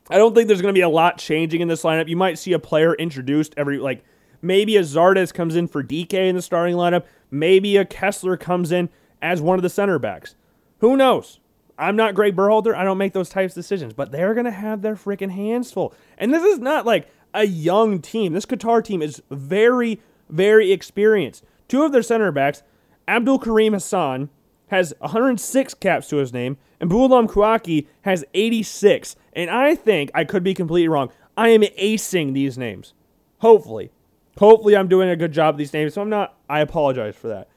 [0.09, 2.07] I don't think there's going to be a lot changing in this lineup.
[2.07, 4.03] You might see a player introduced every like
[4.41, 8.71] maybe a Zardes comes in for Dike in the starting lineup, maybe a Kessler comes
[8.71, 8.89] in
[9.21, 10.35] as one of the center backs.
[10.79, 11.39] Who knows?
[11.77, 12.75] I'm not Greg Berhalter.
[12.75, 15.71] I don't make those types of decisions, but they're going to have their freaking hands
[15.71, 15.93] full.
[16.17, 18.33] And this is not like a young team.
[18.33, 21.45] This Qatar team is very, very experienced.
[21.67, 22.63] Two of their center backs,
[23.07, 24.29] Abdul Karim Hassan,
[24.67, 29.15] has 106 caps to his name, and Boualem Khoukhi has 86.
[29.33, 32.93] And I think, I could be completely wrong, I am acing these names.
[33.39, 33.91] Hopefully.
[34.37, 35.93] Hopefully, I'm doing a good job of these names.
[35.93, 37.49] So I'm not, I apologize for that.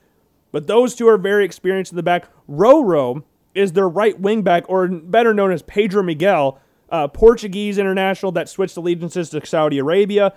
[0.52, 2.28] But those two are very experienced in the back.
[2.48, 6.60] Roro is their right wing back, or better known as Pedro Miguel,
[7.14, 10.34] Portuguese international that switched allegiances to Saudi Arabia.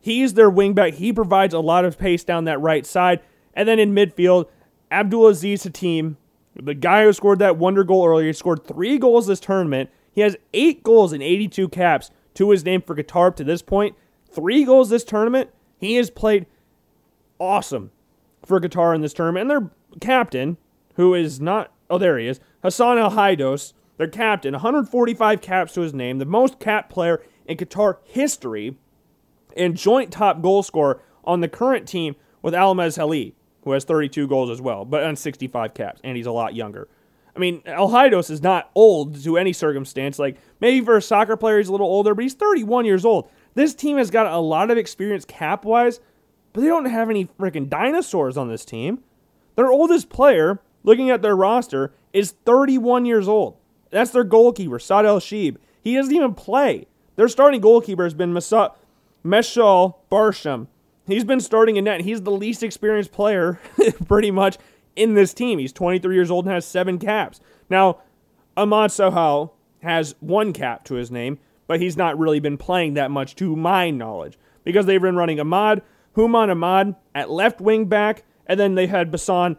[0.00, 0.94] He's their wing back.
[0.94, 3.20] He provides a lot of pace down that right side.
[3.52, 4.46] And then in midfield,
[4.90, 6.16] Abdulaziz Hatim,
[6.54, 9.90] the guy who scored that wonder goal earlier, scored three goals this tournament.
[10.12, 13.62] He has eight goals in 82 caps to his name for Qatar up to this
[13.62, 13.96] point.
[14.32, 15.50] Three goals this tournament.
[15.78, 16.46] He has played
[17.38, 17.90] awesome
[18.50, 19.42] for Qatar in this tournament.
[19.42, 20.58] And their captain,
[20.96, 25.80] who is not, oh, there he is, Hassan El Haidos, their captain, 145 caps to
[25.80, 28.76] his name, the most cap player in Qatar history,
[29.56, 33.34] and joint top goal scorer on the current team with Almoez Ali,
[33.64, 36.88] who has 32 goals as well, but on 65 caps, and he's a lot younger.
[37.34, 40.18] I mean, El Haidos is not old to any circumstance.
[40.18, 43.30] Like, maybe for a soccer player, he's a little older, but he's 31 years old.
[43.54, 46.00] This team has got a lot of experience cap wise,
[46.52, 49.02] but they don't have any freaking dinosaurs on this team.
[49.56, 53.56] Their oldest player, looking at their roster, is 31 years old.
[53.90, 55.56] That's their goalkeeper, Saad El Sheeb.
[55.82, 56.86] He doesn't even play.
[57.16, 58.72] Their starting goalkeeper has been Masa-
[59.24, 60.68] Meshal Barsham.
[61.06, 62.02] He's been starting in net.
[62.02, 63.58] He's the least experienced player,
[64.08, 64.58] pretty much,
[64.94, 65.58] in this team.
[65.58, 67.40] He's 23 years old and has seven caps.
[67.68, 67.98] Now,
[68.56, 69.50] Ahmad Sohal
[69.82, 73.56] has one cap to his name, but he's not really been playing that much to
[73.56, 75.82] my knowledge because they've been running Ahmad,
[76.20, 79.56] Homam Ahmad at left wing back, and then they had Basan,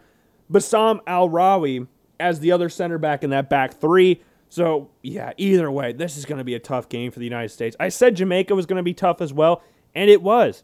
[0.49, 1.87] Bassam Al Rawi
[2.19, 4.21] as the other center back in that back three.
[4.49, 7.49] So, yeah, either way, this is going to be a tough game for the United
[7.49, 7.75] States.
[7.79, 9.63] I said Jamaica was going to be tough as well,
[9.95, 10.63] and it was.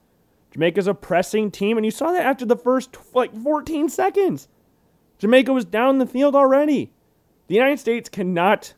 [0.52, 4.48] Jamaica's a pressing team, and you saw that after the first, like, 14 seconds.
[5.20, 6.92] Jamaica was down the field already.
[7.48, 8.74] The United States cannot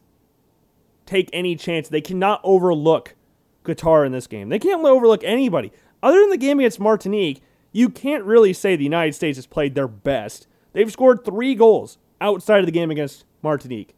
[1.05, 1.89] take any chance.
[1.89, 3.15] They cannot overlook
[3.63, 4.49] Qatar in this game.
[4.49, 5.71] They can't overlook anybody.
[6.01, 9.75] Other than the game against Martinique, you can't really say the United States has played
[9.75, 10.47] their best.
[10.73, 13.95] They've scored three goals outside of the game against Martinique,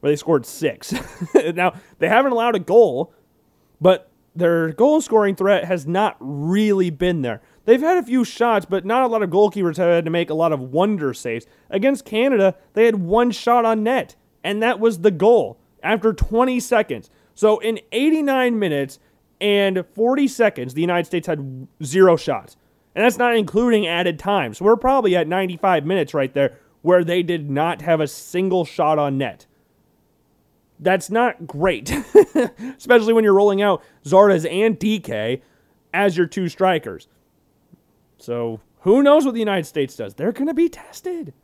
[0.00, 0.94] where they scored six.
[1.54, 3.12] now, they haven't allowed a goal,
[3.80, 7.40] but their goal scoring threat has not really been there.
[7.64, 10.30] They've had a few shots, but not a lot of goalkeepers have had to make
[10.30, 11.46] a lot of wonder saves.
[11.68, 16.60] Against Canada, they had one shot on net, and that was the goal after 20
[16.60, 17.10] seconds.
[17.34, 18.98] So in 89 minutes
[19.40, 22.56] and 40 seconds, the United States had zero shots.
[22.94, 24.52] And that's not including added time.
[24.54, 28.64] So we're probably at 95 minutes right there where they did not have a single
[28.64, 29.46] shot on net.
[30.78, 31.90] That's not great,
[32.78, 35.42] especially when you're rolling out Zardes and Dike
[35.92, 37.06] as your two strikers.
[38.18, 40.14] So who knows what the United States does?
[40.14, 41.34] They're going to be tested.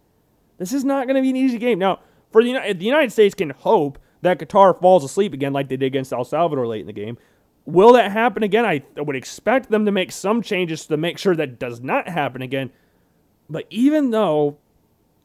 [0.58, 1.78] This is not going to be an easy game.
[1.78, 2.00] Now,
[2.32, 5.86] for the, the United States can hope that Qatar falls asleep again like they did
[5.86, 7.18] against El Salvador late in the game.
[7.66, 8.64] Will that happen again?
[8.64, 12.40] I would expect them to make some changes to make sure that does not happen
[12.40, 12.70] again.
[13.50, 14.58] But even though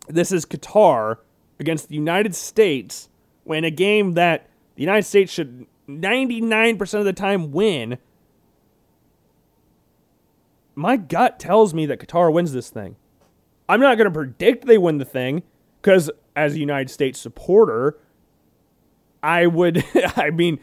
[0.08, 1.18] this is Qatar
[1.60, 3.10] against the United States
[3.44, 7.98] when a game that the United States should 99% of the time win.
[10.76, 12.96] My gut tells me that Qatar wins this thing.
[13.68, 15.44] I'm not going to predict they win the thing
[15.82, 17.98] because, as a United States supporter,
[19.22, 19.84] I would,
[20.16, 20.60] I mean,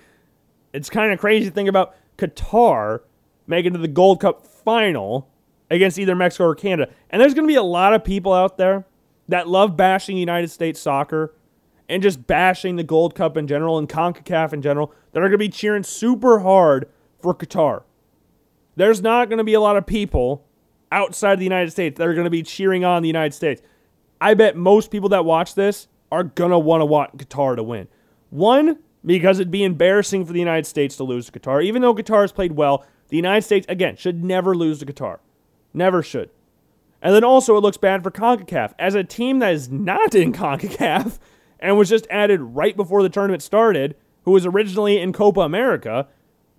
[0.72, 3.00] it's kind of crazy to think about Qatar
[3.46, 5.28] making to the Gold Cup final
[5.70, 6.90] against either Mexico or Canada.
[7.10, 8.84] And there's going to be a lot of people out there
[9.28, 11.34] that love bashing United States soccer
[11.88, 15.32] and just bashing the Gold Cup in general and CONCACAF in general that are going
[15.32, 16.88] to be cheering super hard
[17.20, 17.82] for Qatar.
[18.76, 20.44] There's not going to be a lot of people
[20.92, 23.62] outside the United States that are going to be cheering on the United States.
[24.20, 27.62] I bet most people that watch this are going to want to want Qatar to
[27.62, 27.88] win.
[28.30, 31.64] One, because it'd be embarrassing for the United States to lose to Qatar.
[31.64, 35.18] Even though Qatar has played well, The United States, again, should never lose to Qatar.
[35.72, 36.30] Never should.
[37.00, 38.74] And then also, it looks bad for CONCACAF.
[38.78, 41.18] As a team that is not in CONCACAF
[41.60, 46.08] and was just added right before the tournament started, who was originally in Copa America,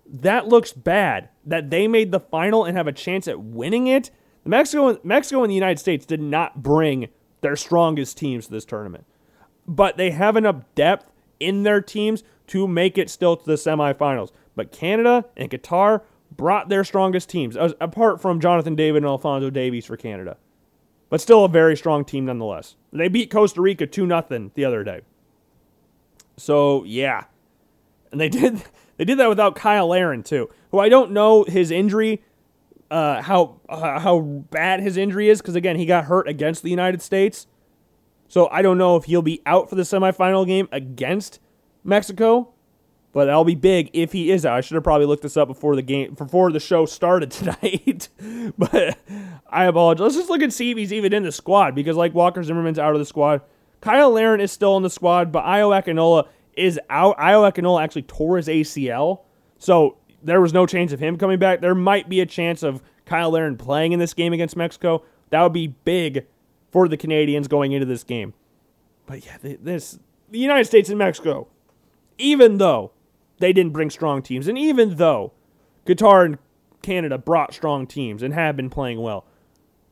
[0.06, 1.28] that looks bad.
[1.44, 4.10] That they made the final and have a chance at winning it.
[4.44, 7.08] Mexico, Mexico and the United States did not bring
[7.42, 9.04] their strongest teams to this tournament,
[9.66, 14.30] but they have enough depth in their teams to make it still to the semifinals.
[14.54, 16.02] But Canada and Qatar
[16.36, 20.36] brought their strongest teams, apart from Jonathan David and Alfonso Davies for Canada.
[21.08, 22.76] But still a very strong team nonetheless.
[22.92, 25.00] They beat Costa Rica 2 0 the other day.
[26.36, 27.24] So, yeah.
[28.12, 28.62] And they did
[28.96, 32.22] they did that without Cyle Larin too, who I don't know his injury
[32.90, 36.70] uh, how uh, how bad his injury is because again he got hurt against the
[36.70, 37.46] United States,
[38.30, 41.40] so I don't know if he'll be out for the semifinal game against
[41.82, 42.54] Mexico.
[43.12, 44.56] But that'll be big if he is out.
[44.56, 48.08] I should have probably looked this up before the game, before the show started tonight.
[48.56, 48.96] but
[49.48, 50.00] I apologize.
[50.00, 52.78] Let's just look and see if he's even in the squad because, like Walker Zimmerman's
[52.78, 53.42] out of the squad,
[53.84, 57.18] Cyle Larin is still in the squad, but Ayo Akinola is out.
[57.18, 59.22] Ayo Akinola actually tore his ACL,
[59.58, 61.60] so there was no chance of him coming back.
[61.60, 65.02] There might be a chance of Cyle Larin playing in this game against Mexico.
[65.30, 66.26] That would be big
[66.70, 68.34] for the Canadians going into this game.
[69.06, 69.98] But yeah, this
[70.30, 71.48] the United States and Mexico,
[72.18, 72.92] even though
[73.38, 75.32] they didn't bring strong teams, and even though
[75.86, 76.38] Qatar and
[76.82, 79.26] Canada brought strong teams and have been playing well,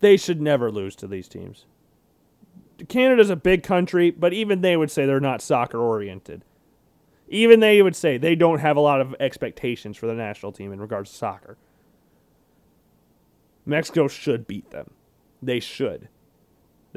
[0.01, 1.67] they should never lose to these teams.
[2.89, 6.45] Canada's a big country, but even they would say they're not soccer oriented.
[7.29, 10.73] Even they would say they don't have a lot of expectations for the national team
[10.73, 11.59] in regards to soccer.
[13.67, 14.93] Mexico should beat them.
[15.43, 16.09] They should.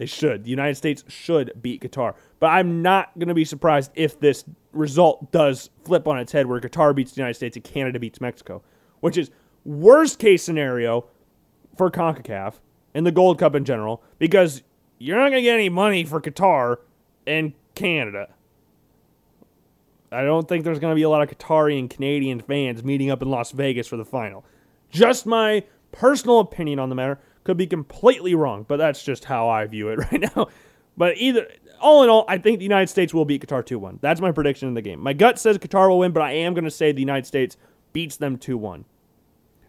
[0.02, 0.46] They should.
[0.46, 2.16] The United States should beat Qatar.
[2.40, 6.48] But I'm not going to be surprised if this result does flip on its head
[6.48, 8.64] where Qatar beats the United States and Canada beats Mexico,
[9.02, 9.30] which is
[9.64, 11.06] worst case scenario
[11.78, 12.56] for CONCACAF
[12.96, 14.64] and the Gold Cup in general because
[14.98, 16.78] you're not going to get any money for Qatar
[17.28, 18.34] and Canada.
[20.12, 23.12] I don't think there's going to be a lot of Qatari and Canadian fans meeting
[23.12, 24.44] up in Las Vegas for the final.
[24.90, 27.20] Just my personal opinion on the matter.
[27.44, 30.48] Could be completely wrong, but that's just how I view it right now.
[30.96, 31.48] But either,
[31.80, 34.00] all in all, I think the United States will beat Qatar 2 1.
[34.02, 35.00] That's my prediction in the game.
[35.00, 37.58] My gut says Qatar will win, but I am going to say the United States
[37.94, 38.86] beats them 2 1.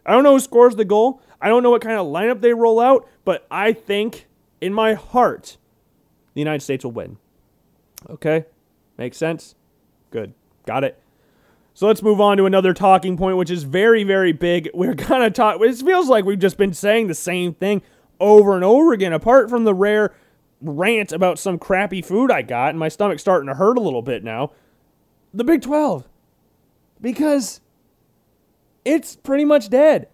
[0.04, 1.22] I don't know who scores the goal.
[1.40, 4.26] I don't know what kind of lineup they roll out, but I think
[4.60, 5.56] in my heart,
[6.34, 7.18] the United States will win.
[8.08, 8.46] Okay?
[8.98, 9.54] Makes sense?
[10.10, 10.34] Good.
[10.66, 11.01] Got it.
[11.74, 14.68] So let's move on to another talking point, which is very, very big.
[14.74, 15.60] We're kind of talk.
[15.60, 17.82] It feels like we've just been saying the same thing
[18.20, 19.12] over and over again.
[19.12, 20.14] Apart from the rare
[20.60, 24.02] rant about some crappy food I got, and my stomach's starting to hurt a little
[24.02, 24.52] bit now.
[25.32, 26.06] The Big 12.
[27.00, 27.60] Because
[28.84, 30.08] it's pretty much dead.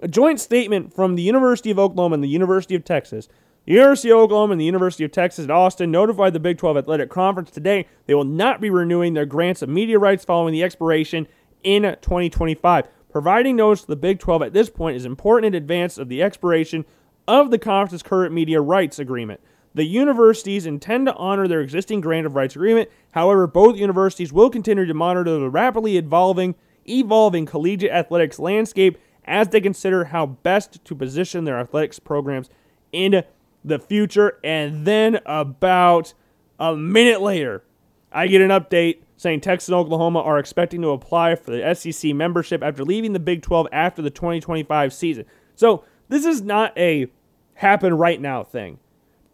[0.00, 3.28] A joint statement from the University of Oklahoma and the University of Texas
[3.66, 7.08] University of Oklahoma and the University of Texas at Austin notified the Big 12 Athletic
[7.08, 11.26] Conference today they will not be renewing their grants of media rights following the expiration
[11.62, 12.86] in 2025.
[13.10, 16.22] Providing notice to the Big 12 at this point is important in advance of the
[16.22, 16.84] expiration
[17.26, 19.40] of the conference's current media rights agreement.
[19.72, 22.90] The universities intend to honor their existing grant of rights agreement.
[23.12, 26.54] However, both universities will continue to monitor the rapidly evolving
[26.86, 32.50] evolving collegiate athletics landscape as they consider how best to position their athletics programs
[32.92, 33.24] in
[33.64, 34.38] the future.
[34.44, 36.14] And then about
[36.58, 37.64] a minute later,
[38.12, 42.14] I get an update saying Texas and Oklahoma are expecting to apply for the SEC
[42.14, 45.24] membership after leaving the Big 12 after the 2025 season.
[45.54, 47.08] So this is not a
[47.54, 48.78] happen right now thing.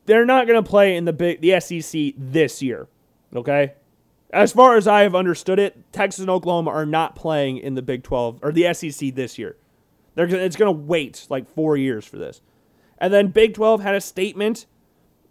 [0.07, 2.89] They're not going to play in the big the SEC this year.
[3.35, 3.75] Okay?
[4.33, 7.83] As far as I have understood it, Texas and Oklahoma are not playing in the
[7.83, 9.57] Big 12 or the SEC this year.
[10.15, 12.41] They're, it's going to wait like four years for this.
[13.01, 14.67] And then Big 12 had a statement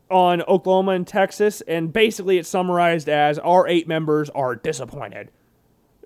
[0.09, 5.29] on Oklahoma and Texas, and basically it summarized as our eight members are disappointed.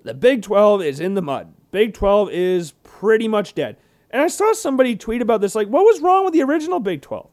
[0.03, 1.53] The Big 12 is in the mud.
[1.71, 3.77] Big 12 is pretty much dead.
[4.09, 7.01] And I saw somebody tweet about this like, what was wrong with the original Big
[7.01, 7.29] 12?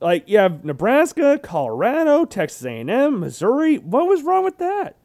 [0.00, 3.78] Like, you have Nebraska, Colorado, Texas A&M, Missouri.
[3.78, 4.96] What was wrong with that?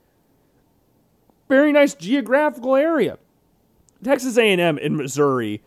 [1.49, 3.17] Very nice geographical area.
[4.03, 5.61] Texas A&M and Missouri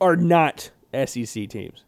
[0.00, 1.84] are not SEC teams.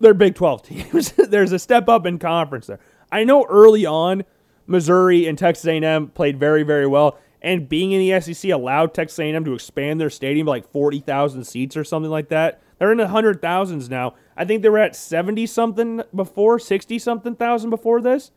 [0.00, 1.12] They're Big 12 teams.
[1.28, 2.80] There's a step up in conference there.
[3.10, 4.24] I know early on
[4.66, 9.18] Missouri and Texas A&M played very very well and being in the SEC allowed Texas
[9.18, 12.60] A&M to expand their stadium by like 40,000 seats or something like that.
[12.78, 14.14] They're in the hundred thousands now.
[14.36, 18.30] I think they were at 70 something before, 60 something thousand before this.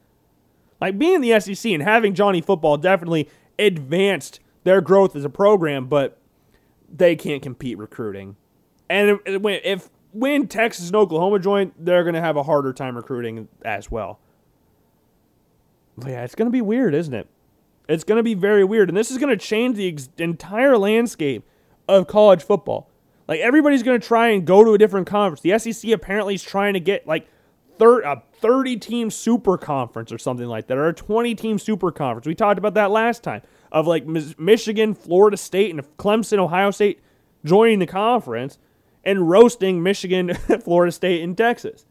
[0.79, 3.29] Like being in the SEC and having Johnny football definitely
[3.59, 6.17] advanced their growth as a program, but
[6.91, 8.35] they can't compete recruiting.
[8.91, 13.47] And if when Texas and Oklahoma join, they're going to have a harder time recruiting
[13.63, 14.19] as well.
[15.97, 17.27] But yeah, it's going to be weird, isn't it?
[17.87, 18.89] It's going to be very weird.
[18.89, 21.43] And this is going to change the ex- entire landscape
[21.87, 22.89] of college football.
[23.27, 25.41] Like, everybody's going to try and go to a different conference.
[25.41, 27.27] The SEC apparently is trying to get like
[27.79, 31.91] thir- a 30 team super conference or something like that, or a 20 team super
[31.91, 32.27] conference.
[32.27, 37.01] We talked about that last time of like Michigan, Florida State, and Clemson, Ohio State
[37.45, 38.57] joining the conference
[39.03, 40.33] and roasting Michigan,
[40.63, 41.85] Florida State, and Texas.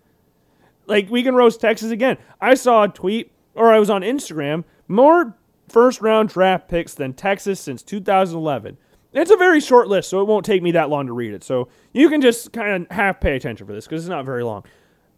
[0.87, 2.19] Like, we can roast Texas again.
[2.41, 5.37] I saw a tweet, or I was on Instagram, more
[5.69, 8.77] first round draft picks than Texas since 2011.
[9.13, 11.43] It's a very short list, so it won't take me that long to read it.
[11.43, 14.45] So you can just kind of half pay attention for this because it's not very
[14.45, 14.65] long.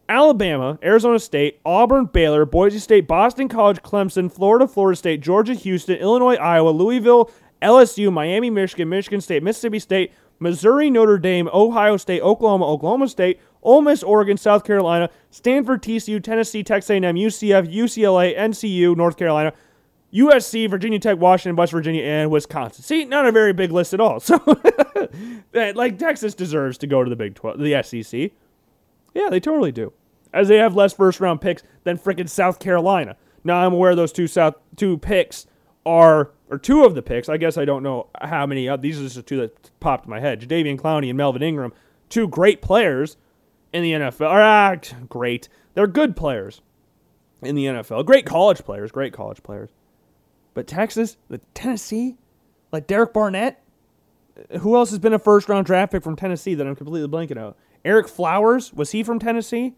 [0.08, 5.96] Alabama, Arizona State, Auburn, Baylor, Boise State, Boston College, Clemson, Florida, Florida State, Georgia, Houston,
[5.96, 7.30] Illinois, Iowa, Louisville,
[7.60, 10.12] LSU, Miami, Michigan, Michigan State, Mississippi State,
[10.42, 16.22] Missouri, Notre Dame, Ohio State, Oklahoma, Oklahoma State, Ole Miss, Oregon, South Carolina, Stanford, TCU,
[16.22, 19.52] Tennessee, Texas A&M, UCF, UCLA, NCU, North Carolina,
[20.12, 22.84] USC, Virginia Tech, Washington, West Virginia, and Wisconsin.
[22.84, 24.20] See, not a very big list at all.
[25.52, 28.30] So, like Texas deserves to go to the Big 12, the SEC.
[29.14, 29.92] Yeah, they totally do.
[30.32, 33.16] As they have less first round picks than freaking South Carolina.
[33.44, 35.46] Now I'm aware those two South two picks
[35.84, 37.28] are or two of the picks.
[37.28, 38.68] I guess I don't know how many.
[38.68, 40.40] Uh, these are just the two that popped in my head.
[40.40, 41.72] Jadeveon Clowney and Melvin Ingram,
[42.08, 43.16] two great players
[43.72, 44.28] in the NFL.
[44.30, 44.76] Ah,
[45.08, 45.48] great.
[45.74, 46.60] They're good players
[47.40, 48.04] in the NFL.
[48.04, 48.92] Great college players.
[48.92, 49.70] Great college players.
[50.54, 52.16] But Texas, the Tennessee,
[52.70, 53.58] like Derek Barnett.
[54.60, 57.38] Who else has been a first round draft pick from Tennessee that I'm completely blanking
[57.38, 57.56] out?
[57.84, 59.74] Eric Flowers, was he from Tennessee?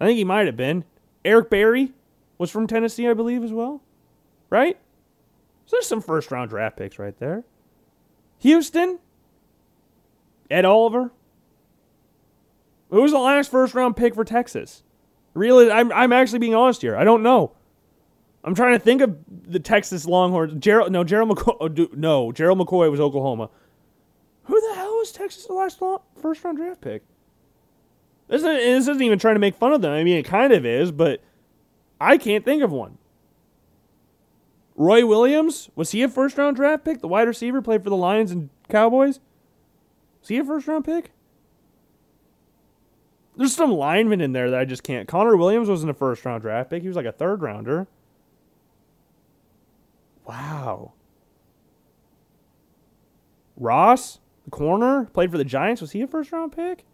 [0.00, 0.84] I think he might have been.
[1.24, 1.92] Eric Berry
[2.38, 3.82] was from Tennessee, I believe, as well.
[4.50, 4.78] Right?
[5.68, 7.44] So there's some first round draft picks right there.
[8.38, 8.98] Houston,
[10.50, 11.12] Ed Oliver.
[12.88, 14.82] Who was the last first round pick for Texas?
[15.34, 16.96] Really, I'm, I'm actually being honest here.
[16.96, 17.52] I don't know.
[18.42, 20.54] I'm trying to think of the Texas Longhorns.
[20.58, 21.56] Gerald, no, Gerald McCoy.
[21.60, 23.50] Oh, no, Gerald McCoy was Oklahoma.
[24.44, 27.02] Who the hell was Texas the last long, first round draft pick?
[28.28, 29.92] This isn't, this isn't even trying to make fun of them.
[29.92, 31.20] I mean, it kind of is, but
[32.00, 32.96] I can't think of one.
[34.78, 37.00] Roy Williams, was he a first round draft pick?
[37.00, 39.18] The wide receiver played for the Lions and Cowboys?
[40.20, 41.10] Was he a first round pick?
[43.36, 45.08] There's some linemen in there that I just can't.
[45.08, 46.82] Connor Williams wasn't a first round draft pick.
[46.82, 47.88] He was like a third rounder.
[50.24, 50.92] Wow.
[53.56, 55.80] Ross, the corner, played for the Giants.
[55.80, 56.84] Was he a first round pick?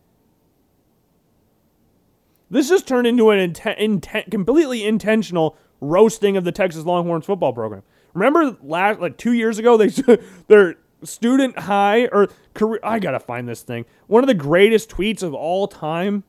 [2.48, 7.52] This just turned into an intent, inten- completely intentional roasting of the Texas Longhorns football
[7.52, 7.82] program.
[8.12, 9.88] Remember last like 2 years ago they
[10.48, 13.84] their student high or career I got to find this thing.
[14.06, 16.24] One of the greatest tweets of all time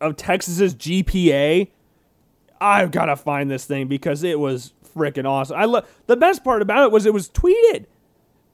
[0.00, 1.68] of Texas's GPA.
[2.60, 5.56] I've got to find this thing because it was freaking awesome.
[5.56, 7.86] I love the best part about it was it was tweeted.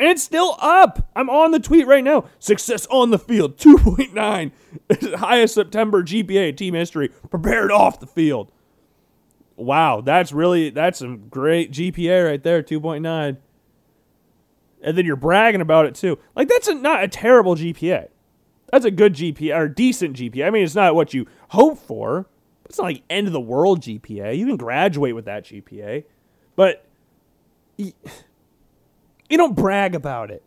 [0.00, 1.08] And it's still up.
[1.16, 2.26] I'm on the tweet right now.
[2.38, 4.52] Success on the field, 2.9.
[5.18, 7.08] Highest September GPA team history.
[7.30, 8.52] Prepared off the field
[9.59, 13.36] wow, that's really that's some great GPA right there, 2.9.
[14.80, 16.18] And then you're bragging about it too.
[16.36, 18.09] Like that's a, not a terrible GPA.
[18.70, 20.46] That's a good GPA or decent GPA.
[20.46, 22.26] I mean, it's not what you hope for.
[22.66, 24.36] It's not like end of the world GPA.
[24.36, 26.04] You can graduate with that GPA,
[26.54, 26.84] but
[27.76, 27.92] you,
[29.30, 30.42] you don't brag about it.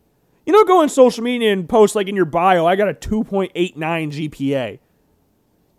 [0.45, 2.93] You don't go on social media and post like in your bio, I got a
[2.93, 4.79] 2.89 GPA.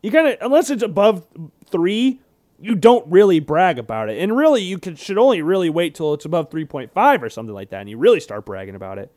[0.02, 1.26] You kind of unless it's above
[1.66, 2.20] 3,
[2.62, 4.18] you don't really brag about it.
[4.18, 7.70] And really, you could, should only really wait till it's above 3.5 or something like
[7.70, 9.12] that, and you really start bragging about it.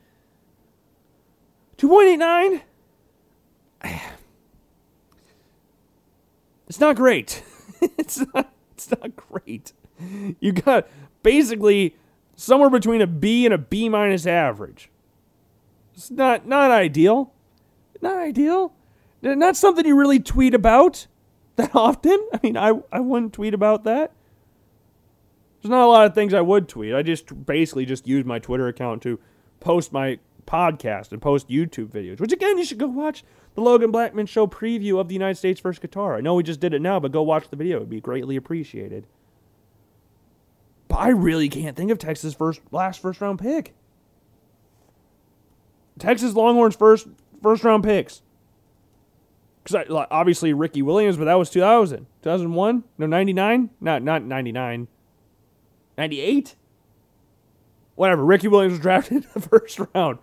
[1.77, 2.61] 2.89?
[6.67, 7.43] It's not great.
[7.81, 9.71] it's not, it's not great.
[10.39, 10.87] You got
[11.21, 11.95] basically
[12.35, 14.89] somewhere between a B and a B minus average.
[15.93, 17.33] It's not not ideal.
[18.01, 18.73] Not ideal.
[19.21, 21.05] Not something you really tweet about
[21.55, 22.27] that often.
[22.33, 24.11] I mean, I, I wouldn't tweet about that.
[25.61, 26.93] There's not a lot of things I would tweet.
[26.93, 29.19] I just basically just use my Twitter account to
[29.59, 33.23] post my podcast and post YouTube videos, which again, you should go watch
[33.55, 35.83] the Logan Blackman Show preview of the United States vs.
[35.83, 36.17] Qatar.
[36.17, 37.77] I know we just did it now, but go watch the video.
[37.77, 39.07] It would be greatly appreciated.
[40.87, 43.73] But I really can't think of Texas' first last first round pick.
[45.97, 47.07] Texas Longhorns first
[47.41, 48.21] first round picks
[49.65, 54.87] because like, obviously Ricky Williams, but that was 2000, 2001, no 99, not not 99,
[55.97, 56.55] 98.
[57.95, 58.25] Whatever.
[58.25, 60.19] Ricky Williams was drafted in the first round.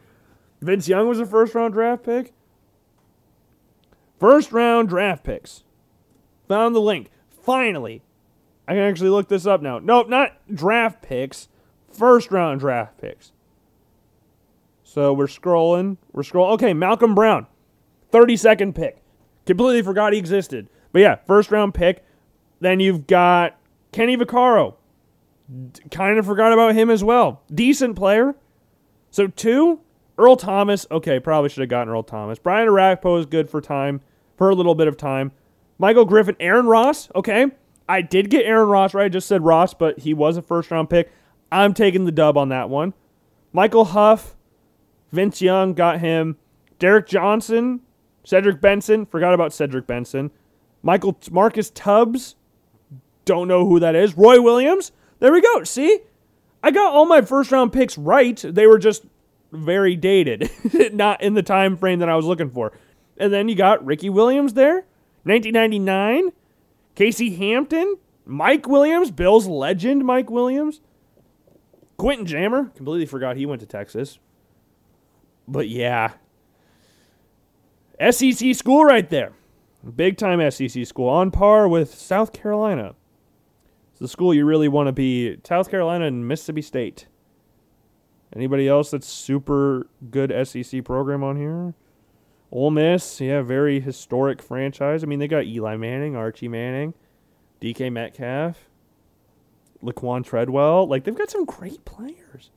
[0.61, 2.32] Vince Young was a first round draft pick.
[4.20, 5.64] First round draft picks.
[6.49, 7.11] Found the link.
[7.28, 8.03] Finally.
[8.68, 9.80] I can actually look this up now.
[9.80, 11.49] Nope, not draft picks.
[11.90, 13.32] First round draft picks.
[14.84, 15.97] So we're scrolling.
[16.12, 16.53] We're scrolling.
[16.53, 17.49] Okay, Malcolm Brown.
[18.12, 19.01] 32nd pick.
[19.47, 20.68] Completely forgot he existed.
[20.93, 22.05] But yeah, first round pick.
[22.61, 23.59] Then you've got
[23.90, 24.74] Kenny Vaccaro.
[25.90, 27.43] Kind of forgot about him as well.
[27.53, 28.34] Decent player.
[29.11, 29.80] So two,
[30.16, 30.86] Earl Thomas.
[30.90, 32.38] Okay, probably should have gotten Earl Thomas.
[32.38, 34.01] Brian Orakpo is good for time,
[34.36, 35.32] for a little bit of time.
[35.78, 37.11] Michael Griffin, Aaron Ross.
[37.14, 37.47] Okay,
[37.88, 39.07] I did get Aaron Ross right.
[39.07, 41.11] I just said Ross, but he was a first round pick.
[41.51, 42.95] I'm taking the dub on that one.
[43.53, 44.34] Michael Huff,
[45.11, 46.38] Vince Young got him.
[46.78, 47.80] Derrick Johnson,
[48.25, 49.07] Cedric Benson.
[49.07, 50.31] Forgot about Cedric Benson.
[50.83, 52.37] Michael Marcus Tubbs.
[53.25, 54.16] Don't know who that is.
[54.16, 54.93] Roy Williams.
[55.20, 55.64] There we go.
[55.64, 56.01] See?
[56.62, 58.37] I got all my first round picks right.
[58.37, 59.05] They were just
[59.51, 60.51] very dated,
[60.93, 62.73] not in the time frame that I was looking for.
[63.18, 64.85] And then you got Ricky Williams there,
[65.25, 66.33] 1999.
[66.95, 70.81] Casey Hampton, Mike Williams, Bills legend Mike Williams.
[71.97, 74.18] Quentin Jammer, completely forgot he went to Texas.
[75.47, 76.12] But yeah,
[78.11, 79.32] SEC school right there.
[79.96, 82.94] Big time SEC school, on par with South Carolina.
[83.90, 85.38] It's the school you really want to be.
[85.44, 87.07] South Carolina and Mississippi State.
[88.34, 91.74] Anybody else that's super good SEC program on here?
[92.50, 95.03] Ole Miss, yeah, very historic franchise.
[95.03, 96.94] I mean, they got Eli Manning, Archie Manning,
[97.61, 98.68] DK Metcalf,
[99.82, 100.86] Laquan Treadwell.
[100.86, 102.50] Like, they've got some great players.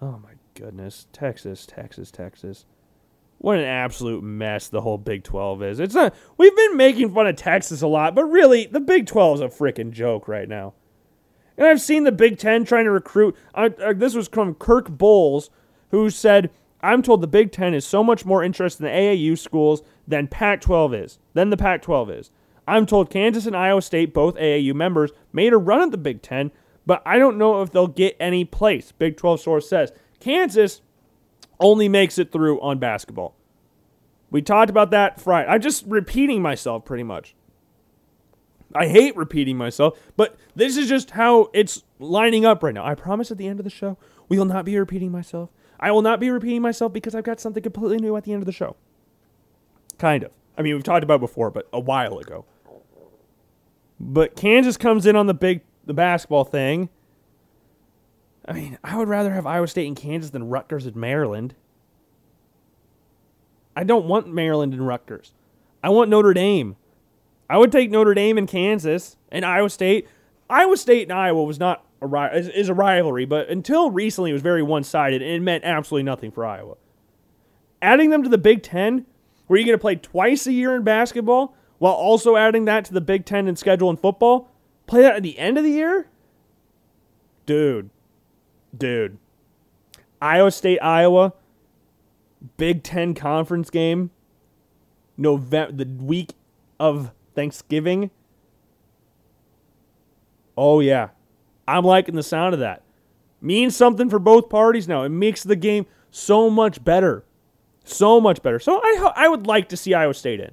[0.00, 1.06] Oh, my goodness.
[1.12, 2.66] Texas, Texas, Texas.
[3.38, 5.80] What an absolute mess the whole Big 12 is.
[5.80, 9.36] It's not we've been making fun of Texas a lot, but really the Big 12
[9.36, 10.74] is a freaking joke right now.
[11.56, 14.88] And I've seen the Big 10 trying to recruit uh, uh, this was from Kirk
[14.88, 15.50] Bohls
[15.90, 19.38] who said, "I'm told the Big 10 is so much more interested in the AAU
[19.38, 22.30] schools than Pac-12 is, than the Pac-12 is.
[22.66, 26.22] I'm told Kansas and Iowa State, both AAU members, made a run at the Big
[26.22, 26.50] 10,
[26.84, 29.92] but I don't know if they'll get any place." Big 12 source says.
[30.18, 30.82] Kansas
[31.60, 33.34] only makes it through on basketball.
[34.30, 35.48] We talked about that Friday.
[35.48, 37.34] I'm just repeating myself pretty much.
[38.74, 42.84] I hate repeating myself, but this is just how it's lining up right now.
[42.84, 43.96] I promise at the end of the show,
[44.28, 45.50] we will not be repeating myself.
[45.80, 48.42] I will not be repeating myself because I've got something completely new at the end
[48.42, 48.76] of the show.
[49.96, 50.32] Kind of.
[50.58, 52.44] I mean, we've talked about before, but a while ago.
[53.98, 56.90] But Kansas comes in on the big the basketball thing.
[58.48, 61.54] I mean, I would rather have Iowa State and Kansas than Rutgers and Maryland.
[63.76, 65.34] I don't want Maryland and Rutgers.
[65.84, 66.76] I want Notre Dame.
[67.50, 70.08] I would take Notre Dame and Kansas and Iowa State.
[70.48, 74.42] Iowa State and Iowa was not a is a rivalry, but until recently it was
[74.42, 76.76] very one sided and it meant absolutely nothing for Iowa.
[77.82, 79.04] Adding them to the Big Ten,
[79.46, 82.94] where you're going to play twice a year in basketball, while also adding that to
[82.94, 84.50] the Big Ten and schedule in football,
[84.86, 86.08] play that at the end of the year,
[87.46, 87.90] dude,
[88.76, 89.18] dude.
[90.20, 91.32] Iowa State, Iowa,
[92.56, 94.10] Big Ten conference game,
[95.16, 96.34] November, the week
[96.78, 98.10] of Thanksgiving.
[100.56, 101.10] Oh yeah,
[101.66, 102.82] I'm liking the sound of that.
[103.40, 105.04] Means something for both parties now.
[105.04, 107.24] It makes the game so much better,
[107.84, 108.58] so much better.
[108.58, 110.50] So I I would like to see Iowa State in.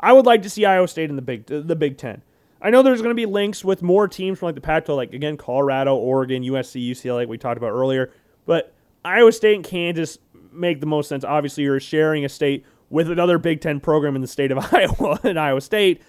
[0.00, 2.22] I would like to see Iowa State in the Big the Big Ten.
[2.64, 5.12] I know there's going to be links with more teams from like the Pac-12, like
[5.12, 8.10] again Colorado, Oregon, USC, UCLA, like we talked about earlier.
[8.46, 10.18] But Iowa State and Kansas
[10.50, 11.24] make the most sense.
[11.24, 15.20] Obviously, you're sharing a state with another Big Ten program in the state of Iowa
[15.24, 16.00] and Iowa State.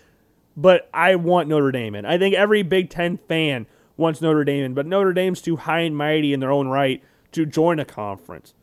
[0.55, 2.05] But I want Notre Dame in.
[2.05, 5.81] I think every Big Ten fan wants Notre Dame in, but Notre Dame's too high
[5.81, 7.03] and mighty in their own right
[7.33, 8.53] to join a conference.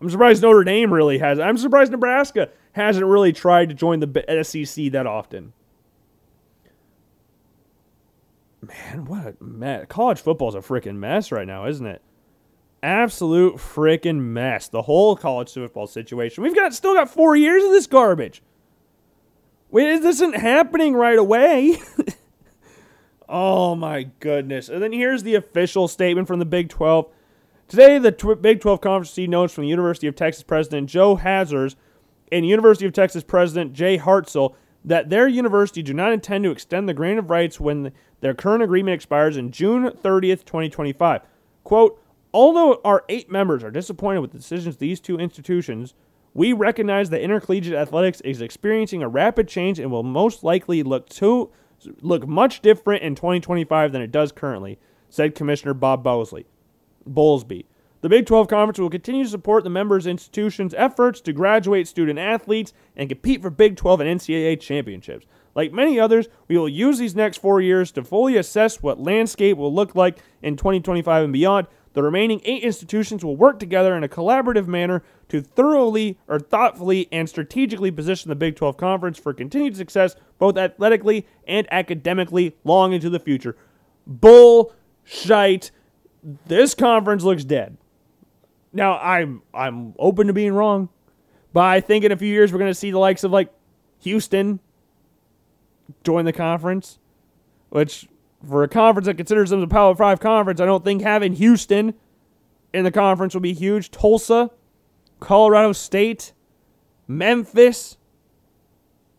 [0.00, 1.38] I'm surprised Notre Dame really has.
[1.38, 5.52] I'm surprised Nebraska hasn't really tried to join the SEC that often.
[8.62, 9.86] Man, what a mess.
[9.88, 12.02] College football's a freaking mess right now, isn't it?
[12.82, 14.68] Absolute freaking mess.
[14.68, 16.42] The whole college football situation.
[16.42, 18.42] We've got still got four years of this garbage.
[19.70, 21.78] Wait, this isn't happening right away.
[23.28, 24.68] oh my goodness.
[24.68, 27.08] And then here's the official statement from the Big 12.
[27.68, 31.16] Today, the tw- Big 12 Conference received notes from the University of Texas President Joe
[31.16, 31.76] Harroz
[32.32, 34.54] and University of Texas President Jay Hartzell
[34.84, 38.62] that their university do not intend to extend the grant of rights when their current
[38.62, 41.22] agreement expires in June 30th, 2025.
[41.64, 42.02] Quote,
[42.32, 45.94] although our eight members are disappointed with the decisions of these two institutions,
[46.32, 51.08] we recognize that intercollegiate athletics is experiencing a rapid change and will most likely look
[51.08, 51.50] to
[52.02, 56.46] look much different in 2025 than it does currently, said Commissioner Bob Bowsley.
[57.08, 57.64] Bowlesby.
[58.02, 62.18] The Big 12 Conference will continue to support the members' institutions' efforts to graduate student
[62.18, 65.26] athletes and compete for Big 12 and NCAA championships.
[65.54, 69.56] Like many others, we will use these next four years to fully assess what landscape
[69.56, 71.66] will look like in 2025 and beyond.
[71.92, 77.08] The remaining eight institutions will work together in a collaborative manner to thoroughly or thoughtfully
[77.10, 82.92] and strategically position the Big 12 Conference for continued success, both athletically and academically, long
[82.92, 83.56] into the future.
[84.06, 85.72] Bullshit.
[86.46, 87.76] This conference looks dead.
[88.72, 90.90] Now I'm I'm open to being wrong,
[91.52, 93.52] but I think in a few years we're going to see the likes of like
[94.00, 94.60] Houston
[96.04, 96.98] join the conference,
[97.70, 98.08] which
[98.46, 101.94] for a conference that considers them a Power Five conference, I don't think having Houston
[102.72, 103.90] in the conference will be huge.
[103.90, 104.50] Tulsa,
[105.18, 106.32] Colorado State,
[107.06, 107.96] Memphis.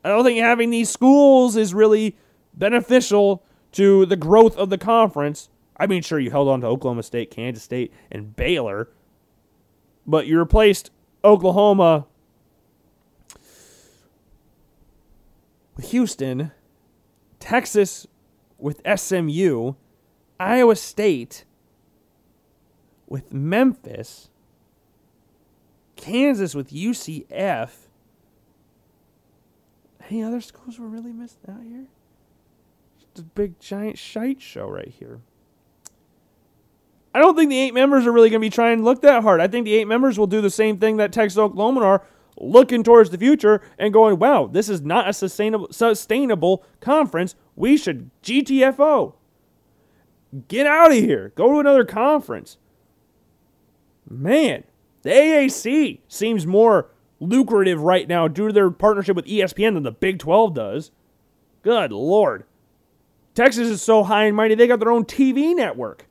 [0.04, 2.18] I don't think having these schools is really
[2.54, 3.44] beneficial
[3.74, 5.50] to the growth of the conference.
[5.78, 8.90] I mean, sure, you held on to Oklahoma State, Kansas State, and Baylor,
[10.06, 10.92] but you replaced
[11.24, 12.08] Oklahoma
[15.76, 16.52] with Houston,
[17.42, 18.08] Texas
[18.58, 19.74] with SMU,
[20.40, 21.44] Iowa State
[23.08, 24.30] with Memphis,
[25.98, 27.72] Kansas with UCF.
[30.10, 31.88] Any other schools were really missed out here?
[33.00, 35.20] Just a big giant shite show right here.
[37.14, 39.24] I don't think the eight members are really going to be trying to look that
[39.24, 39.42] hard.
[39.42, 42.06] I think the eight members will do the same thing that Texas Oklahoma are,
[42.40, 47.36] looking towards the future and going, "Wow, this is not a sustainable sustainable conference.
[47.56, 49.14] We should GTFO.
[50.48, 51.34] Get out of here.
[51.36, 52.58] Go to another conference."
[54.10, 54.64] Man,
[55.04, 59.92] the AAC seems more lucrative right now due to their partnership with ESPN than the
[59.92, 60.92] Big 12 does.
[61.62, 62.44] Good lord.
[63.34, 66.08] Texas is so high and mighty, they got their own TV network.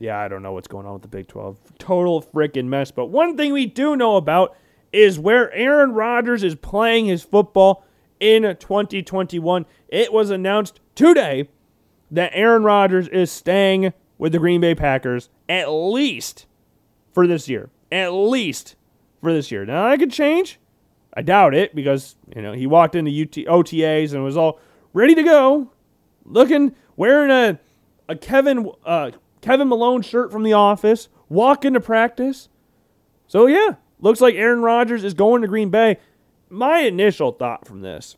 [0.00, 1.58] Yeah, I don't know what's going on with the Big 12.
[1.78, 2.90] Total freaking mess.
[2.90, 4.56] But one thing we do know about
[4.92, 7.84] is where Aaron Rodgers is playing his football
[8.18, 9.66] in 2021.
[9.88, 11.50] It was announced today
[12.10, 16.46] that Aaron Rodgers is staying with the Green Bay Packers at least
[17.12, 17.68] for this year.
[17.92, 18.76] At least
[19.20, 19.66] for this year.
[19.66, 20.58] Now, that could change.
[21.12, 24.60] I doubt it because, you know, he walked into UT, OTAs and was all
[24.94, 25.70] ready to go,
[26.24, 27.58] looking, wearing a,
[28.08, 29.10] a Kevin uh,
[29.40, 32.48] Kevin Malone shirt from The Office, walk into practice.
[33.26, 35.98] So, yeah, looks like Aaron Rodgers is going to Green Bay.
[36.48, 38.16] My initial thought from this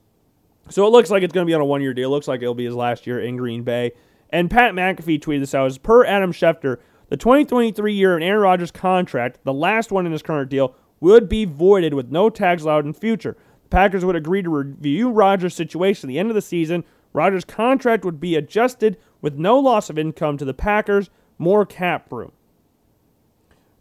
[0.70, 2.08] so it looks like it's going to be on a one year deal.
[2.08, 3.92] It looks like it'll be his last year in Green Bay.
[4.30, 8.40] And Pat McAfee tweeted this out as per Adam Schefter, the 2023 year in Aaron
[8.40, 12.62] Rodgers' contract, the last one in his current deal, would be voided with no tags
[12.62, 13.36] allowed in future.
[13.64, 16.84] The Packers would agree to review Rodgers' situation at the end of the season.
[17.12, 21.08] Rodgers' contract would be adjusted with no loss of income to the Packers,
[21.38, 22.32] more cap room.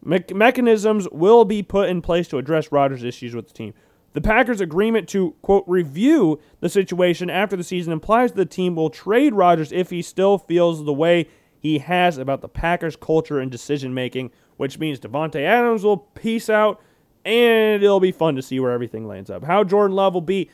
[0.04, 3.74] Me- mechanisms will be put in place to address Rodgers' issues with the team.
[4.14, 8.89] The Packers' agreement to, quote, review the situation after the season implies the team will
[8.89, 11.28] trade Rodgers if he still feels the way
[11.58, 16.50] he has about the Packers' culture and decision making, which means Davante Adams will peace
[16.50, 16.82] out,
[17.24, 19.44] and it'll be fun to see where everything lands up.
[19.46, 20.50] How Jordan Love will be,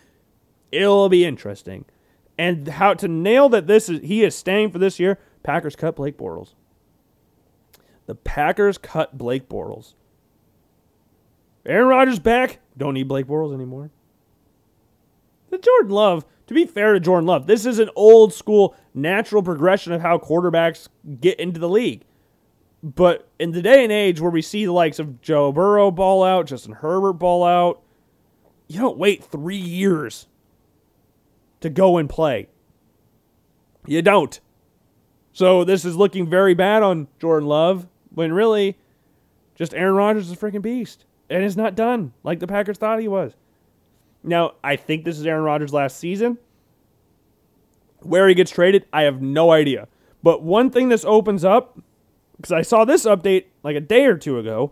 [0.72, 1.86] it'll be interesting.
[2.38, 5.96] And how to nail that this is he is staying for this year, Packers cut
[5.96, 6.54] Blake Bortles.
[8.06, 9.94] The Packers cut Blake Bortles.
[11.66, 12.60] Aaron Rodgers back.
[12.78, 13.92] Don't need Blake Bortles anymore.
[15.50, 19.42] The Jordan Love, to be fair to Jordan Love, this is an old school natural
[19.42, 20.88] progression of how quarterbacks
[21.20, 22.04] get into the league.
[22.84, 26.24] But in the day and age where we see the likes of Joe Burrow ball
[26.24, 27.82] out, Justin Herbert ball out,
[28.68, 30.28] you don't wait three years
[31.68, 32.48] to go and play.
[33.86, 34.40] You don't.
[35.34, 38.78] So this is looking very bad on Jordan Love when really
[39.56, 43.00] just Aaron Rodgers is a freaking beast and is not done like the Packers thought
[43.00, 43.34] he was.
[44.24, 46.38] Now, I think this is Aaron Rodgers' last season.
[48.02, 49.88] Where he gets traded, I have no idea.
[50.24, 51.80] But one thing this opens up,
[52.36, 54.72] because I saw this update like a day or two ago,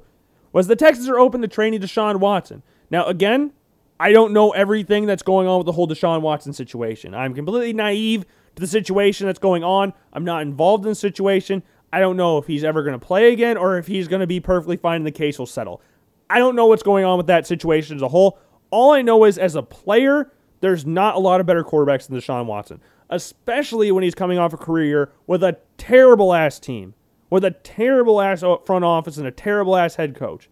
[0.52, 2.64] was the Texans are open to training Deshaun Watson.
[2.90, 3.52] Now, again,
[4.00, 7.14] I don't know everything that's going on with the whole Deshaun Watson situation.
[7.14, 8.26] I'm completely naive
[8.56, 9.94] to the situation that's going on.
[10.12, 11.64] I'm not involved in the situation.
[11.94, 14.28] I don't know if he's ever going to play again or if he's going to
[14.28, 15.82] be perfectly fine and the case will settle.
[16.30, 18.38] I don't know what's going on with that situation as a whole.
[18.70, 22.18] All I know is as a player, there's not a lot of better quarterbacks than
[22.18, 26.96] Deshaun Watson, especially when he's coming off a career with a terrible ass team,
[27.30, 30.50] with a terrible ass front office and a terrible ass head coach.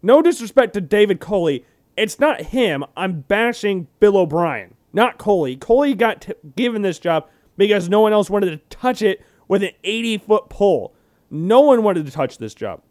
[0.00, 1.64] No disrespect to David Culley,
[1.96, 2.84] it's not him.
[2.96, 5.56] I'm bashing Bill O'Brien, not Culley.
[5.56, 9.62] Culley got t- given this job because no one else wanted to touch it with
[9.62, 10.94] an 80 foot pole.
[11.30, 12.82] No one wanted to touch this job.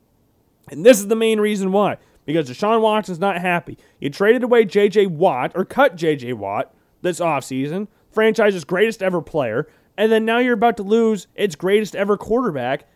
[0.69, 1.97] And this is the main reason why.
[2.25, 3.77] Because Deshaun Watson's not happy.
[3.99, 5.07] You traded away J.J.
[5.07, 6.33] Watt, or cut J.J.
[6.33, 11.55] Watt this offseason, franchise's greatest ever player, and then now you're about to lose its
[11.55, 12.87] greatest ever quarterback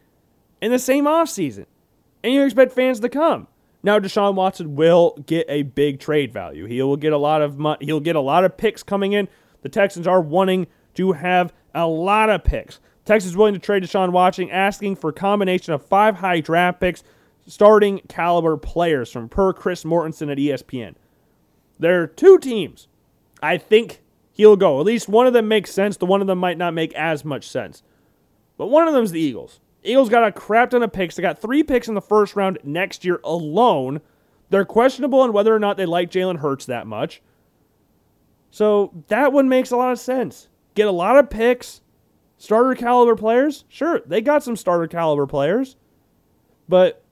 [0.62, 1.66] in the same offseason.
[2.24, 3.48] And you expect fans to come.
[3.84, 6.66] Now Deshaun Watson will get a big trade value.
[6.66, 7.86] He will get a lot of money.
[7.86, 9.28] He'll get a lot of picks coming in.
[9.62, 12.80] The Texans are wanting to have a lot of picks.
[13.06, 17.04] Texas willing to trade Deshaun Watson, asking for a combination of five high draft picks,
[17.46, 20.96] starting caliber players from per Chris Mortensen at ESPN.
[21.80, 22.88] There are two teams.
[23.42, 24.02] I think
[24.34, 24.80] he'll go.
[24.80, 25.98] At least one of them makes sense.
[25.98, 27.84] The one of them might not make as much sense.
[28.58, 29.60] But one of them is the Eagles.
[29.88, 31.16] Eagles got a crap ton of picks.
[31.16, 34.02] They got three picks in the first round next year alone.
[34.50, 37.22] They're questionable on whether or not they like Jalen Hurts that much.
[38.52, 40.50] So that one makes a lot of sense.
[40.76, 41.82] Get a lot of picks,
[42.38, 43.66] starter caliber players.
[43.68, 45.76] Sure, they got some starter caliber players.
[46.70, 47.04] But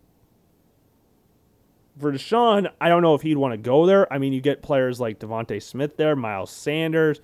[1.99, 4.11] for Deshaun, I don't know if he'd want to go there.
[4.11, 7.21] I mean, you get players like DeVonta Smith there, Miles Sanders.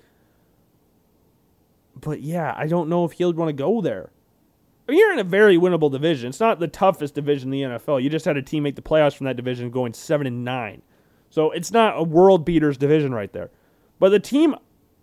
[1.94, 4.10] But yeah, I don't know if he'd want to go there.
[4.88, 6.28] You're in a very winnable division.
[6.28, 8.02] It's not the toughest division in the NFL.
[8.02, 10.82] You just had a team make the playoffs from that division going 7 and 9.
[11.30, 13.50] So it's not a world beaters division right there.
[13.98, 14.56] But the team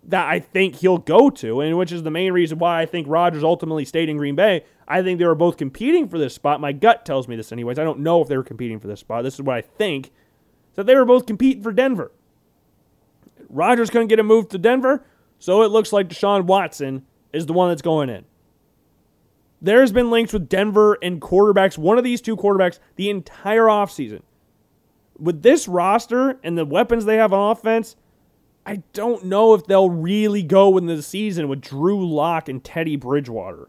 [0.04, 3.06] that I think he'll go to, and which is the main reason why I think
[3.08, 6.60] Rodgers ultimately stayed in Green Bay, I think they were both competing for this spot.
[6.60, 7.78] My gut tells me this, anyways.
[7.78, 9.24] I don't know if they were competing for this spot.
[9.24, 10.10] This is what I think.
[10.74, 12.12] That they were both competing for Denver.
[13.48, 15.04] Rodgers couldn't get a move to Denver,
[15.38, 18.24] so it looks like Deshaun Watson is the one that's going in.
[19.62, 24.22] There's been links with Denver and quarterbacks, one of these two quarterbacks, the entire offseason.
[25.18, 27.96] With this roster and the weapons they have on offense,
[28.64, 32.96] I don't know if they'll really go in the season with Drew Lock and Teddy
[32.96, 33.68] Bridgewater.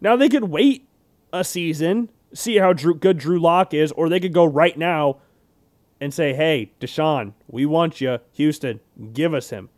[0.00, 0.86] Now they could wait
[1.32, 5.18] a season, see how Drew, good Drew Lock is, or they could go right now
[6.00, 8.80] and say, "Hey, Deshaun, we want you, Houston,
[9.12, 9.68] give us him."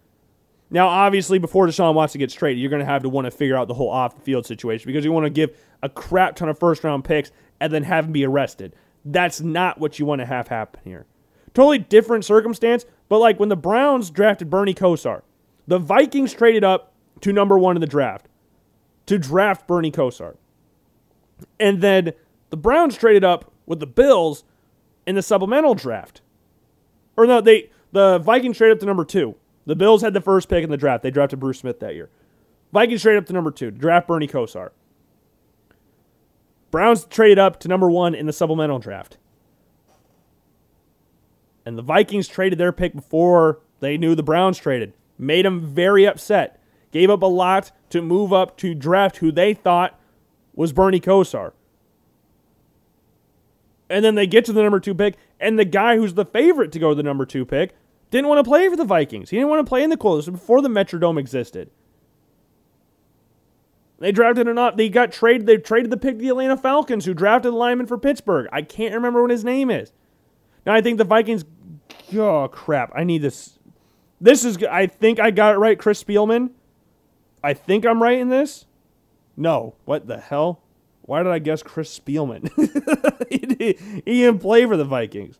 [0.70, 3.56] Now, obviously, before Deshaun Watson gets traded, you're going to have to want to figure
[3.56, 6.48] out the whole off the field situation because you want to give a crap ton
[6.48, 8.74] of first round picks and then have him be arrested.
[9.04, 11.06] That's not what you want to have happen here.
[11.54, 15.22] Totally different circumstance, but like when the Browns drafted Bernie Kosar,
[15.66, 16.92] the Vikings traded up
[17.22, 18.26] to number one in the draft
[19.06, 20.36] to draft Bernie Kosar.
[21.58, 22.12] And then
[22.50, 24.44] the Browns traded up with the Bills
[25.06, 26.20] in the supplemental draft.
[27.16, 29.34] Or no, they the Vikings traded up to number two.
[29.70, 31.04] The Bills had the first pick in the draft.
[31.04, 32.10] They drafted Bruce Smith that year.
[32.72, 34.70] Vikings traded up to number two draft Bernie Kosar.
[36.72, 39.16] Browns traded up to number one in the supplemental draft.
[41.64, 44.92] And the Vikings traded their pick before they knew the Browns traded.
[45.16, 46.60] Made them very upset.
[46.90, 49.96] Gave up a lot to move up to draft who they thought
[50.52, 51.52] was Bernie Kosar.
[53.88, 56.72] And then they get to the number two pick, and the guy who's the favorite
[56.72, 57.76] to go to the number two pick
[58.10, 59.30] didn't want to play for the Vikings.
[59.30, 61.70] He didn't want to play in the Colts before the Metrodome existed.
[64.00, 64.76] They drafted an up.
[64.76, 65.46] They got traded.
[65.46, 68.48] They traded the pick to the Atlanta Falcons, who drafted a lineman for Pittsburgh.
[68.50, 69.92] I can't remember what his name is.
[70.64, 71.44] Now I think the Vikings.
[72.16, 72.92] Oh crap!
[72.96, 73.58] I need this.
[74.20, 74.58] This is.
[74.64, 75.78] I think I got it right.
[75.78, 76.50] Chris Spielman.
[77.44, 78.64] I think I'm right in this.
[79.36, 79.74] No.
[79.84, 80.62] What the hell?
[81.02, 82.50] Why did I guess Chris Spielman?
[83.30, 85.38] he didn't play for the Vikings.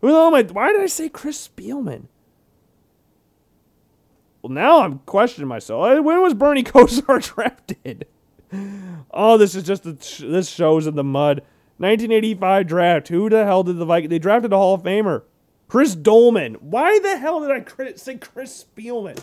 [0.00, 0.42] Who the hell am I?
[0.42, 2.04] Why did I say Chris Spielman?
[4.42, 6.02] Well, now I'm questioning myself.
[6.02, 8.06] When was Bernie Kosar drafted?
[9.10, 11.42] Oh, this is just this shows in the mud.
[11.78, 13.08] 1985 draft.
[13.08, 14.10] Who the hell did the Vikings?
[14.10, 15.22] They drafted a Hall of Famer,
[15.68, 16.54] Chris Doleman.
[16.54, 19.22] Why the hell did I say Chris Spielman?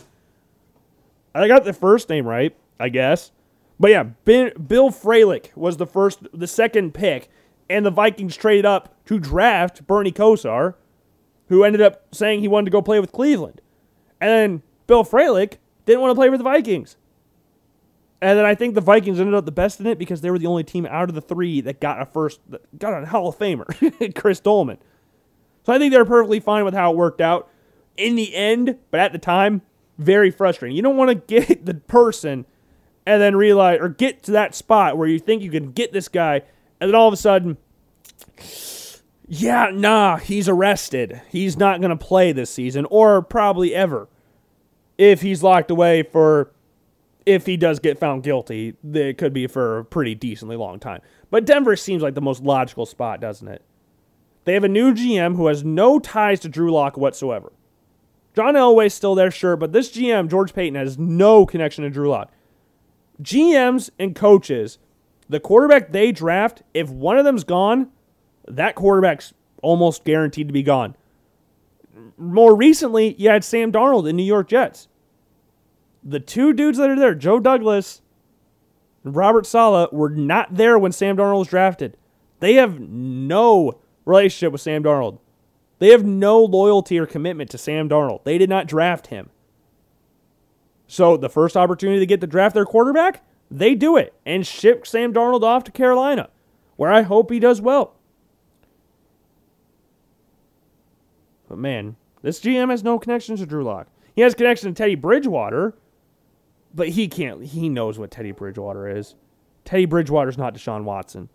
[1.34, 3.30] I got the first name right, I guess.
[3.78, 7.28] But yeah, ben, Bill Fralic was the first, the second pick,
[7.68, 10.74] and the Vikings traded up to draft Bernie Kosar,
[11.48, 13.60] who ended up saying he wanted to go play with Cleveland.
[14.20, 15.54] And then Bill Fralic
[15.84, 16.96] didn't want to play for the Vikings.
[18.20, 20.38] And then I think the Vikings ended up the best in it because they were
[20.38, 22.40] the only team out of the three that got a first,
[22.78, 24.78] got a Hall of Famer, Chris Doleman.
[25.64, 27.50] So I think they're perfectly fine with how it worked out
[27.96, 29.62] in the end, but at the time,
[29.98, 30.76] very frustrating.
[30.76, 32.46] You don't want to get the person
[33.04, 36.08] and then realize, or get to that spot where you think you can get this
[36.08, 36.42] guy,
[36.80, 37.56] and then all of a sudden,
[39.28, 41.20] yeah, nah, he's arrested.
[41.28, 44.08] He's not going to play this season, or probably ever.
[44.98, 46.52] If he's locked away for,
[47.26, 51.00] if he does get found guilty, it could be for a pretty decently long time.
[51.30, 53.62] But Denver seems like the most logical spot, doesn't it?
[54.44, 57.52] They have a new GM who has no ties to Drew Lock whatsoever.
[58.36, 62.08] John Elway's still there, sure, but this GM, George Paton, has no connection to Drew
[62.08, 62.30] Lock.
[63.20, 64.78] GMs and coaches
[65.28, 67.90] The quarterback they draft, if one of them's gone,
[68.48, 70.96] that quarterback's almost guaranteed to be gone.
[72.18, 74.88] More recently, you had Sam Darnold in New York Jets.
[76.04, 78.02] The two dudes that are there, Joe Douglas
[79.04, 81.96] and Robert Saleh, were not there when Sam Darnold was drafted.
[82.40, 85.18] They have no relationship with Sam Darnold.
[85.78, 88.24] They have no loyalty or commitment to Sam Darnold.
[88.24, 89.30] They did not draft him.
[90.86, 94.86] So the first opportunity to get to draft their quarterback, they do it and ship
[94.86, 96.28] Sam Darnold off to Carolina,
[96.76, 97.95] where I hope he does well.
[101.56, 103.86] But man, this GM has no connections to Drew Lock.
[104.14, 105.74] He has connection to Teddy Bridgewater,
[106.74, 107.42] but he can't.
[107.44, 109.14] He knows what Teddy Bridgewater is.
[109.64, 111.30] Teddy Bridgewater's not Deshaun Watson.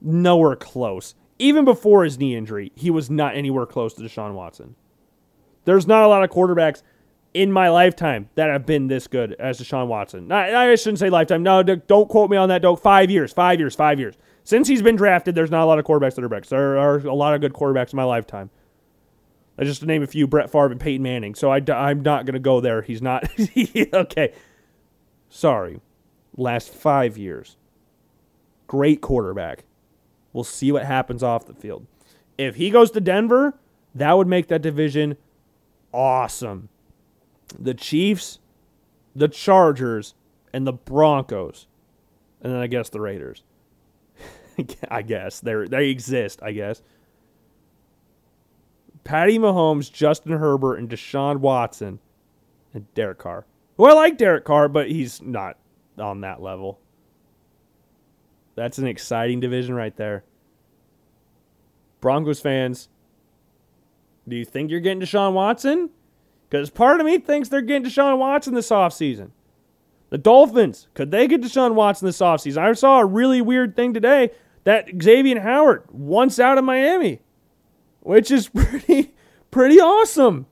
[0.00, 1.14] Nowhere close.
[1.38, 4.74] Even before his knee injury, he was not anywhere close to Deshaun Watson.
[5.66, 6.82] There's not a lot of quarterbacks
[7.34, 10.32] in my lifetime that have been this good as Deshaun Watson.
[10.32, 11.42] I, I shouldn't say lifetime.
[11.42, 12.62] No, don't quote me on that.
[12.62, 12.80] Don't.
[12.80, 14.14] Five years, five years, five years.
[14.44, 16.48] Since he's been drafted, there's not a lot of quarterbacks that are better.
[16.48, 18.48] There are a lot of good quarterbacks in my lifetime.
[19.58, 21.34] I just to name a few: Brett Favre and Peyton Manning.
[21.34, 22.82] So I, I'm not going to go there.
[22.82, 23.28] He's not.
[23.92, 24.32] okay.
[25.28, 25.80] Sorry.
[26.36, 27.56] Last five years.
[28.66, 29.64] Great quarterback.
[30.32, 31.86] We'll see what happens off the field.
[32.36, 33.58] If he goes to Denver,
[33.94, 35.16] that would make that division
[35.92, 36.68] awesome.
[37.58, 38.38] The Chiefs,
[39.14, 40.14] the Chargers,
[40.52, 41.66] and the Broncos.
[42.42, 43.42] And then I guess the Raiders.
[44.90, 45.40] I guess.
[45.40, 46.82] they they exist, I guess.
[49.06, 52.00] Patty Mahomes, Justin Herbert, and Deshaun Watson,
[52.74, 53.46] and Derek Carr.
[53.76, 55.58] Well, I like Derek Carr, but he's not
[55.96, 56.80] on that level.
[58.56, 60.24] That's an exciting division right there.
[62.00, 62.88] Broncos fans,
[64.26, 65.90] do you think you're getting Deshaun Watson?
[66.50, 69.30] Because part of me thinks they're getting Deshaun Watson this offseason.
[70.10, 72.58] The Dolphins, could they get Deshaun Watson this offseason?
[72.58, 74.30] I saw a really weird thing today
[74.64, 77.20] that Xavier Howard wants out of Miami,
[78.06, 79.14] which is pretty
[79.50, 80.46] pretty awesome.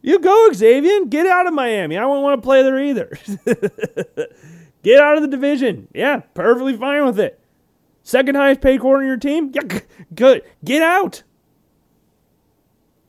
[0.00, 1.06] You go, Xavier.
[1.06, 1.96] Get out of Miami.
[1.96, 3.18] I won't want to play there either.
[4.82, 5.88] get out of the division.
[5.92, 7.40] Yeah, perfectly fine with it.
[8.04, 9.50] Second highest paid corner in your team?
[9.52, 9.80] Yeah,
[10.14, 10.42] good.
[10.64, 11.24] Get out.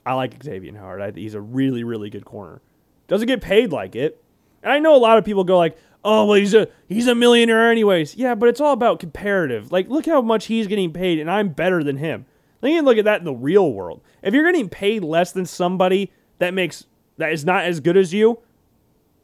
[0.06, 1.02] I like Xavier Howard.
[1.02, 2.62] I, he's a really, really good corner.
[3.08, 4.22] Doesn't get paid like it.
[4.64, 7.16] And I know a lot of people go like, "Oh, well, he's a he's a
[7.16, 9.72] millionaire anyways." Yeah, but it's all about comparative.
[9.72, 12.26] Like, look how much he's getting paid, and I'm better than him.
[12.62, 14.02] Then you look at that in the real world.
[14.22, 16.86] If you're getting paid less than somebody that makes
[17.18, 18.40] that is not as good as you,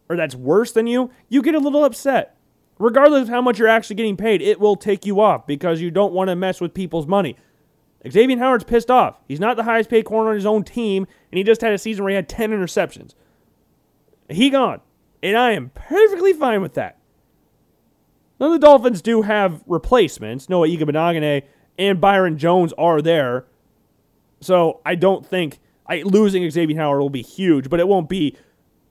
[0.10, 2.38] or that's worse than you, you get a little upset.
[2.78, 5.90] Regardless of how much you're actually getting paid, it will take you off because you
[5.90, 7.38] don't want to mess with people's money.
[8.10, 9.20] Xavier Howard's pissed off.
[9.28, 11.78] He's not the highest paid corner on his own team, and he just had a
[11.78, 13.16] season where he had 10 interceptions.
[14.30, 14.82] He gone.
[15.24, 17.00] And I am perfectly fine with that.
[18.40, 20.50] Now, the Dolphins do have replacements.
[20.50, 21.44] Noah Igbinoghene
[21.78, 23.46] and Byron Jones are there.
[24.42, 28.36] So I don't think I, losing Xavier Howard will be huge, but it won't be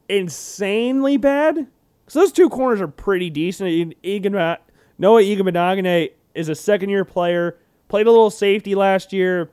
[0.09, 1.67] insanely bad.
[2.07, 3.95] So those two corners are pretty decent.
[4.03, 7.59] Noah Igbinoghene is a second year player,
[7.89, 9.51] played a little safety last year,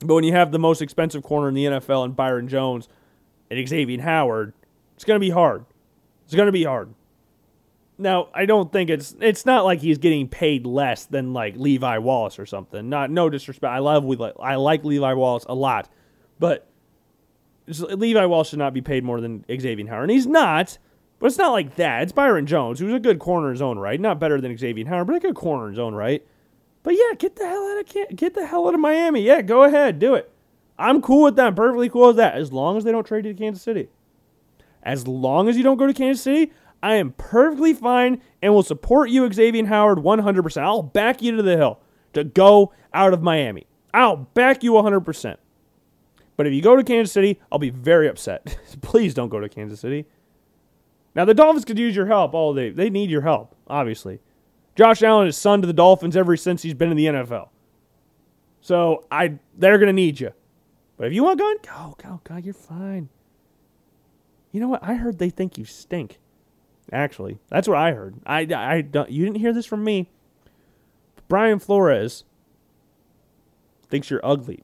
[0.00, 2.88] but when you have the most expensive corner in the NFL and Byron Jones
[3.50, 4.52] and Xavier Howard,
[4.94, 5.64] it's going to be hard.
[6.24, 6.94] It's going to be hard.
[8.02, 11.98] Now, I don't think it's it's not like he's getting paid less than like Levi
[11.98, 12.88] Wallace or something.
[12.88, 13.70] Not no disrespect.
[13.70, 15.88] I love we I like Levi Wallace a lot.
[16.38, 16.68] But
[17.68, 20.04] Levi Wallace should not be paid more than Xavier Howard.
[20.04, 20.78] And he's not,
[21.18, 22.02] but it's not like that.
[22.02, 24.00] It's Byron Jones, who's a good corner in his own right.
[24.00, 26.26] Not better than Xavier Howard, but a good corner in his own right.
[26.82, 29.22] But yeah, get the hell out of get the hell out of Miami.
[29.22, 30.28] Yeah, go ahead, do it.
[30.78, 31.46] I'm cool with that.
[31.46, 32.34] I'm perfectly cool with that.
[32.34, 33.88] As long as they don't trade you to Kansas City.
[34.82, 38.62] As long as you don't go to Kansas City, I am perfectly fine and will
[38.62, 40.62] support you, Xavier Howard, 100%.
[40.62, 41.80] I'll back you to the hill
[42.12, 43.66] to go out of Miami.
[43.94, 45.36] I'll back you 100%.
[46.36, 48.58] But if you go to Kansas City, I'll be very upset.
[48.80, 50.06] Please don't go to Kansas City.
[51.14, 52.34] Now, the Dolphins could use your help.
[52.34, 54.20] Oh, they, they need your help, obviously.
[54.74, 57.50] Josh Allen is son to the Dolphins ever since he's been in the NFL.
[58.62, 60.30] So I they're going to need you.
[60.96, 62.36] But if you want gone, go, go, go.
[62.36, 63.08] You're fine.
[64.52, 64.82] You know what?
[64.82, 66.18] I heard they think you stink.
[66.92, 68.16] Actually, that's what I heard.
[68.26, 70.10] I, I don't, you didn't hear this from me.
[71.26, 72.24] Brian Flores
[73.88, 74.62] thinks you're ugly.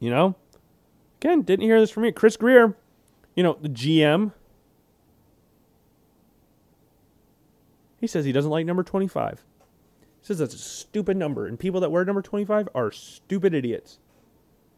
[0.00, 0.36] You know?
[1.20, 2.12] Again, didn't hear this from me.
[2.12, 2.74] Chris Grier,
[3.34, 4.32] you know, the GM.
[8.00, 9.44] He says he doesn't like number 25.
[10.20, 13.98] He says that's a stupid number, and people that wear number 25 are stupid idiots.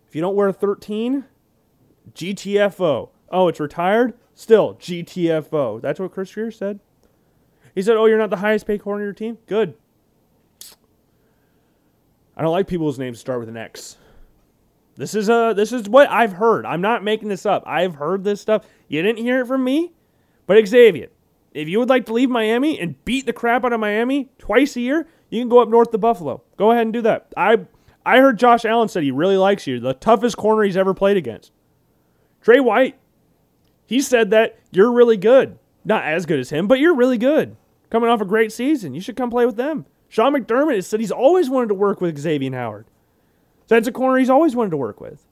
[0.08, 1.24] If you don't wear 13,
[2.12, 3.10] GTFO.
[3.30, 4.14] Oh, it's retired?
[4.34, 5.80] Still, GTFO.
[5.80, 6.80] That's what Chris Grier said.
[7.74, 9.38] He said, "Oh, you're not the highest paid corner in your team.
[9.46, 9.74] Good.
[12.36, 13.96] I don't like people's names start with an X.
[14.96, 16.64] This is uh this is what I've heard.
[16.66, 17.62] I'm not making this up.
[17.66, 18.66] I've heard this stuff.
[18.88, 19.92] You didn't hear it from me,
[20.46, 21.08] but Xavier,
[21.52, 24.76] if you would like to leave Miami and beat the crap out of Miami twice
[24.76, 26.42] a year, you can go up north to Buffalo.
[26.56, 27.32] Go ahead and do that.
[27.36, 27.66] I
[28.06, 29.80] I heard Josh Allen said he really likes you.
[29.80, 31.52] The toughest corner he's ever played against.
[32.40, 32.96] Tre White,
[33.86, 35.58] he said that you're really good.
[35.84, 37.56] Not as good as him, but you're really good.
[37.90, 38.94] Coming off a great season.
[38.94, 39.86] You should come play with them.
[40.08, 42.86] Sean McDermott has said he's always wanted to work with Xavier Howard.
[43.68, 45.24] That's a corner he's always wanted to work with.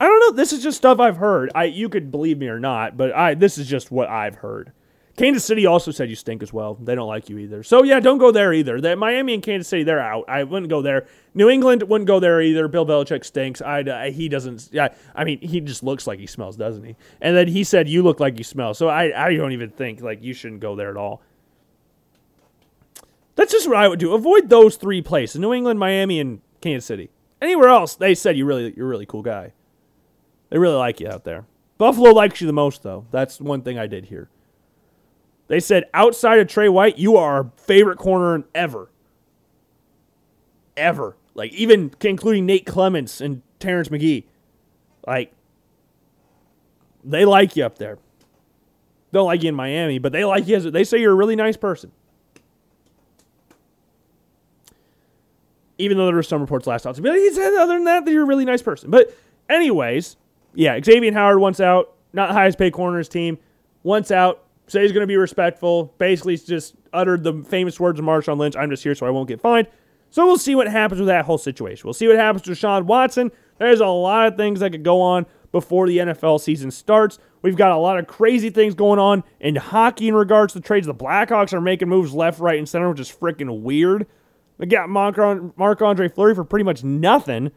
[0.00, 0.32] I don't know.
[0.32, 1.50] This is just stuff I've heard.
[1.54, 4.72] I you could believe me or not, but I this is just what I've heard.
[5.18, 6.74] Kansas City also said you stink as well.
[6.74, 7.64] They don't like you either.
[7.64, 8.80] So yeah, don't go there either.
[8.80, 10.24] That Miami and Kansas City, they're out.
[10.28, 11.08] I wouldn't go there.
[11.34, 12.68] New England wouldn't go there either.
[12.68, 13.60] Bill Belichick stinks.
[13.60, 14.68] I uh, he doesn't.
[14.70, 16.94] Yeah, I mean he just looks like he smells, doesn't he?
[17.20, 18.74] And then he said you look like you smell.
[18.74, 21.20] So I I don't even think like you shouldn't go there at all.
[23.34, 24.14] That's just what I would do.
[24.14, 27.10] Avoid those three places: New England, Miami, and Kansas City.
[27.42, 29.52] Anywhere else, they said you really you're a really cool guy.
[30.50, 31.44] They really like you out there.
[31.76, 33.06] Buffalo likes you the most, though.
[33.10, 34.28] That's one thing I did here.
[35.48, 38.90] They said outside of Tre White, you are our favorite corner ever.
[40.76, 41.16] Ever.
[41.34, 44.24] Like even including Nate Clements and Terrence McGee.
[45.06, 45.32] Like
[47.02, 47.98] they like you up there.
[49.12, 50.56] Don't like you in Miami, but they like you.
[50.56, 51.90] As, they say you're a really nice person.
[55.78, 58.12] Even though there were some reports last time, but he said other than that that
[58.12, 58.90] you're a really nice person.
[58.90, 59.16] But
[59.48, 60.16] anyways,
[60.54, 61.94] yeah, Xavier Howard wants out.
[62.12, 63.38] Not highest paid corners team.
[63.82, 64.44] Once out.
[64.68, 65.94] Say he's going to be respectful.
[65.98, 68.54] Basically, just uttered the famous words of Marshawn Lynch.
[68.56, 69.66] I'm just here so I won't get fined.
[70.10, 71.86] So we'll see what happens with that whole situation.
[71.86, 73.30] We'll see what happens to Sean Watson.
[73.58, 77.18] There's a lot of things that could go on before the NFL season starts.
[77.42, 80.86] We've got a lot of crazy things going on in hockey in regards to trades.
[80.86, 84.06] The Blackhawks are making moves left, right, and center, which is freaking weird.
[84.58, 87.52] They got Marc Andre Fleury for pretty much nothing.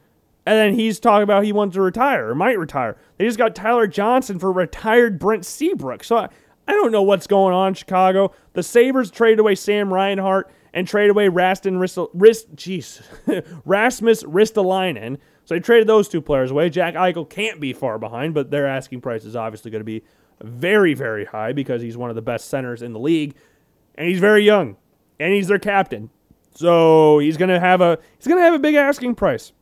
[0.45, 2.97] And then he's talking about he wants to retire or might retire.
[3.18, 6.03] They just got Tyler Johnson for retired Brent Seabrook.
[6.03, 6.28] So
[6.68, 8.34] I, don't know what's going on in Chicago.
[8.53, 13.01] The Sabres traded away Sam Reinhart and traded away Raston Ristel, Rist, jeez,
[13.66, 15.18] Rasmus Ristolainen.
[15.45, 16.70] So they traded those two players away.
[16.70, 20.03] Jack Eichel can't be far behind, but their asking price is obviously going to be
[20.43, 23.36] very, very high because he's one of the best centers in the league,
[23.95, 24.78] and he's very young,
[25.20, 26.09] and he's their captain.
[26.53, 29.53] So he's gonna have a he's gonna have a big asking price.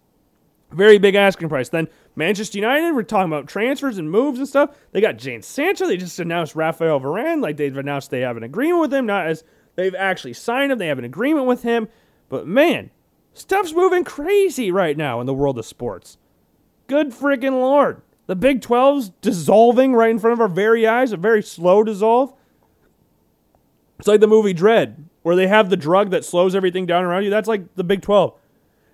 [0.72, 1.70] Very big asking price.
[1.70, 4.76] Then Manchester United, we're talking about transfers and moves and stuff.
[4.92, 5.88] They got Jadon Sancho.
[5.88, 7.42] They just announced Raphaël Varane.
[7.42, 9.06] Like they've announced they have an agreement with him.
[9.06, 9.44] Not as
[9.76, 10.78] they've actually signed him.
[10.78, 11.88] They have an agreement with him.
[12.30, 12.92] But man,
[13.34, 16.18] stuff's moving crazy right now in the world of sports.
[16.88, 18.02] Good freaking lord.
[18.28, 22.32] The Big 12's dissolving right in front of our very eyes, a very slow dissolve.
[23.98, 27.24] It's like the movie Dredd, where they have the drug that slows everything down around
[27.24, 27.32] you.
[27.32, 28.36] That's like the Big 12.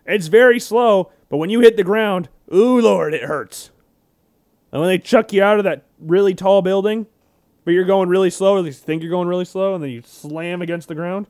[0.05, 3.71] It's very slow, but when you hit the ground, ooh, Lord, it hurts.
[4.71, 7.07] And when they chuck you out of that really tall building,
[7.63, 10.03] but you're going really slow, or you think you're going really slow, and then you
[10.05, 11.27] slam against the ground.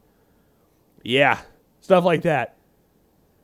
[1.04, 1.42] Yeah,
[1.80, 2.58] stuff like that.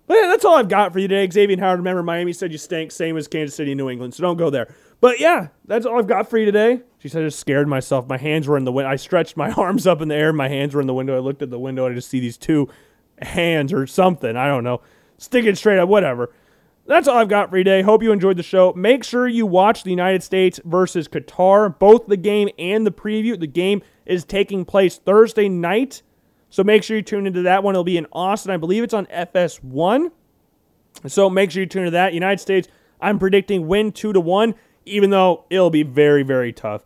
[0.08, 1.30] But yeah, that's all I've got for you today.
[1.32, 4.24] Xavier Howard, remember, Miami said you stink, same as Kansas City, and New England, so
[4.24, 4.74] don't go there.
[4.99, 6.82] But yeah, that's all I've got for you today.
[6.99, 8.08] She said I just scared myself.
[8.08, 8.89] My hands were in the window.
[8.89, 10.34] I stretched my arms up in the air.
[10.34, 11.16] My hands were in the window.
[11.16, 12.68] I looked at the window and I just see these two
[13.22, 14.36] hands or something.
[14.36, 14.82] I don't know
[15.22, 16.32] sticking straight up, whatever.
[16.91, 17.83] That's all I've got for today.
[17.83, 18.73] Hope you enjoyed the show.
[18.73, 23.39] Make sure you watch the United States versus Qatar, both the game and the preview.
[23.39, 26.01] The game is taking place Thursday night,
[26.49, 27.75] so make sure you tune into that one.
[27.75, 28.51] It'll be in Austin.
[28.51, 30.11] I believe it's on FS1.
[31.07, 32.13] So make sure you tune into that.
[32.13, 32.67] United States,
[32.99, 36.83] I'm predicting win 2 to 1, even though it'll be very, very tough.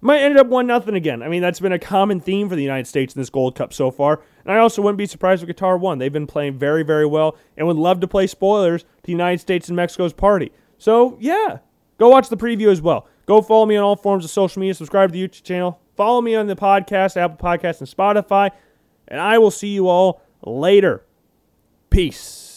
[0.00, 1.22] Might end up one nothing again.
[1.22, 3.72] I mean, that's been a common theme for the United States in this Gold Cup
[3.72, 4.22] so far.
[4.44, 5.98] And I also wouldn't be surprised if Qatar won.
[5.98, 9.40] They've been playing very, very well and would love to play spoilers to the United
[9.40, 10.52] States and Mexico's party.
[10.78, 11.58] So yeah,
[11.98, 13.08] go watch the preview as well.
[13.26, 14.74] Go follow me on all forms of social media.
[14.74, 15.80] Subscribe to the YouTube channel.
[15.96, 18.50] Follow me on the podcast, Apple Podcasts, and Spotify.
[19.08, 21.04] And I will see you all later.
[21.90, 22.47] Peace.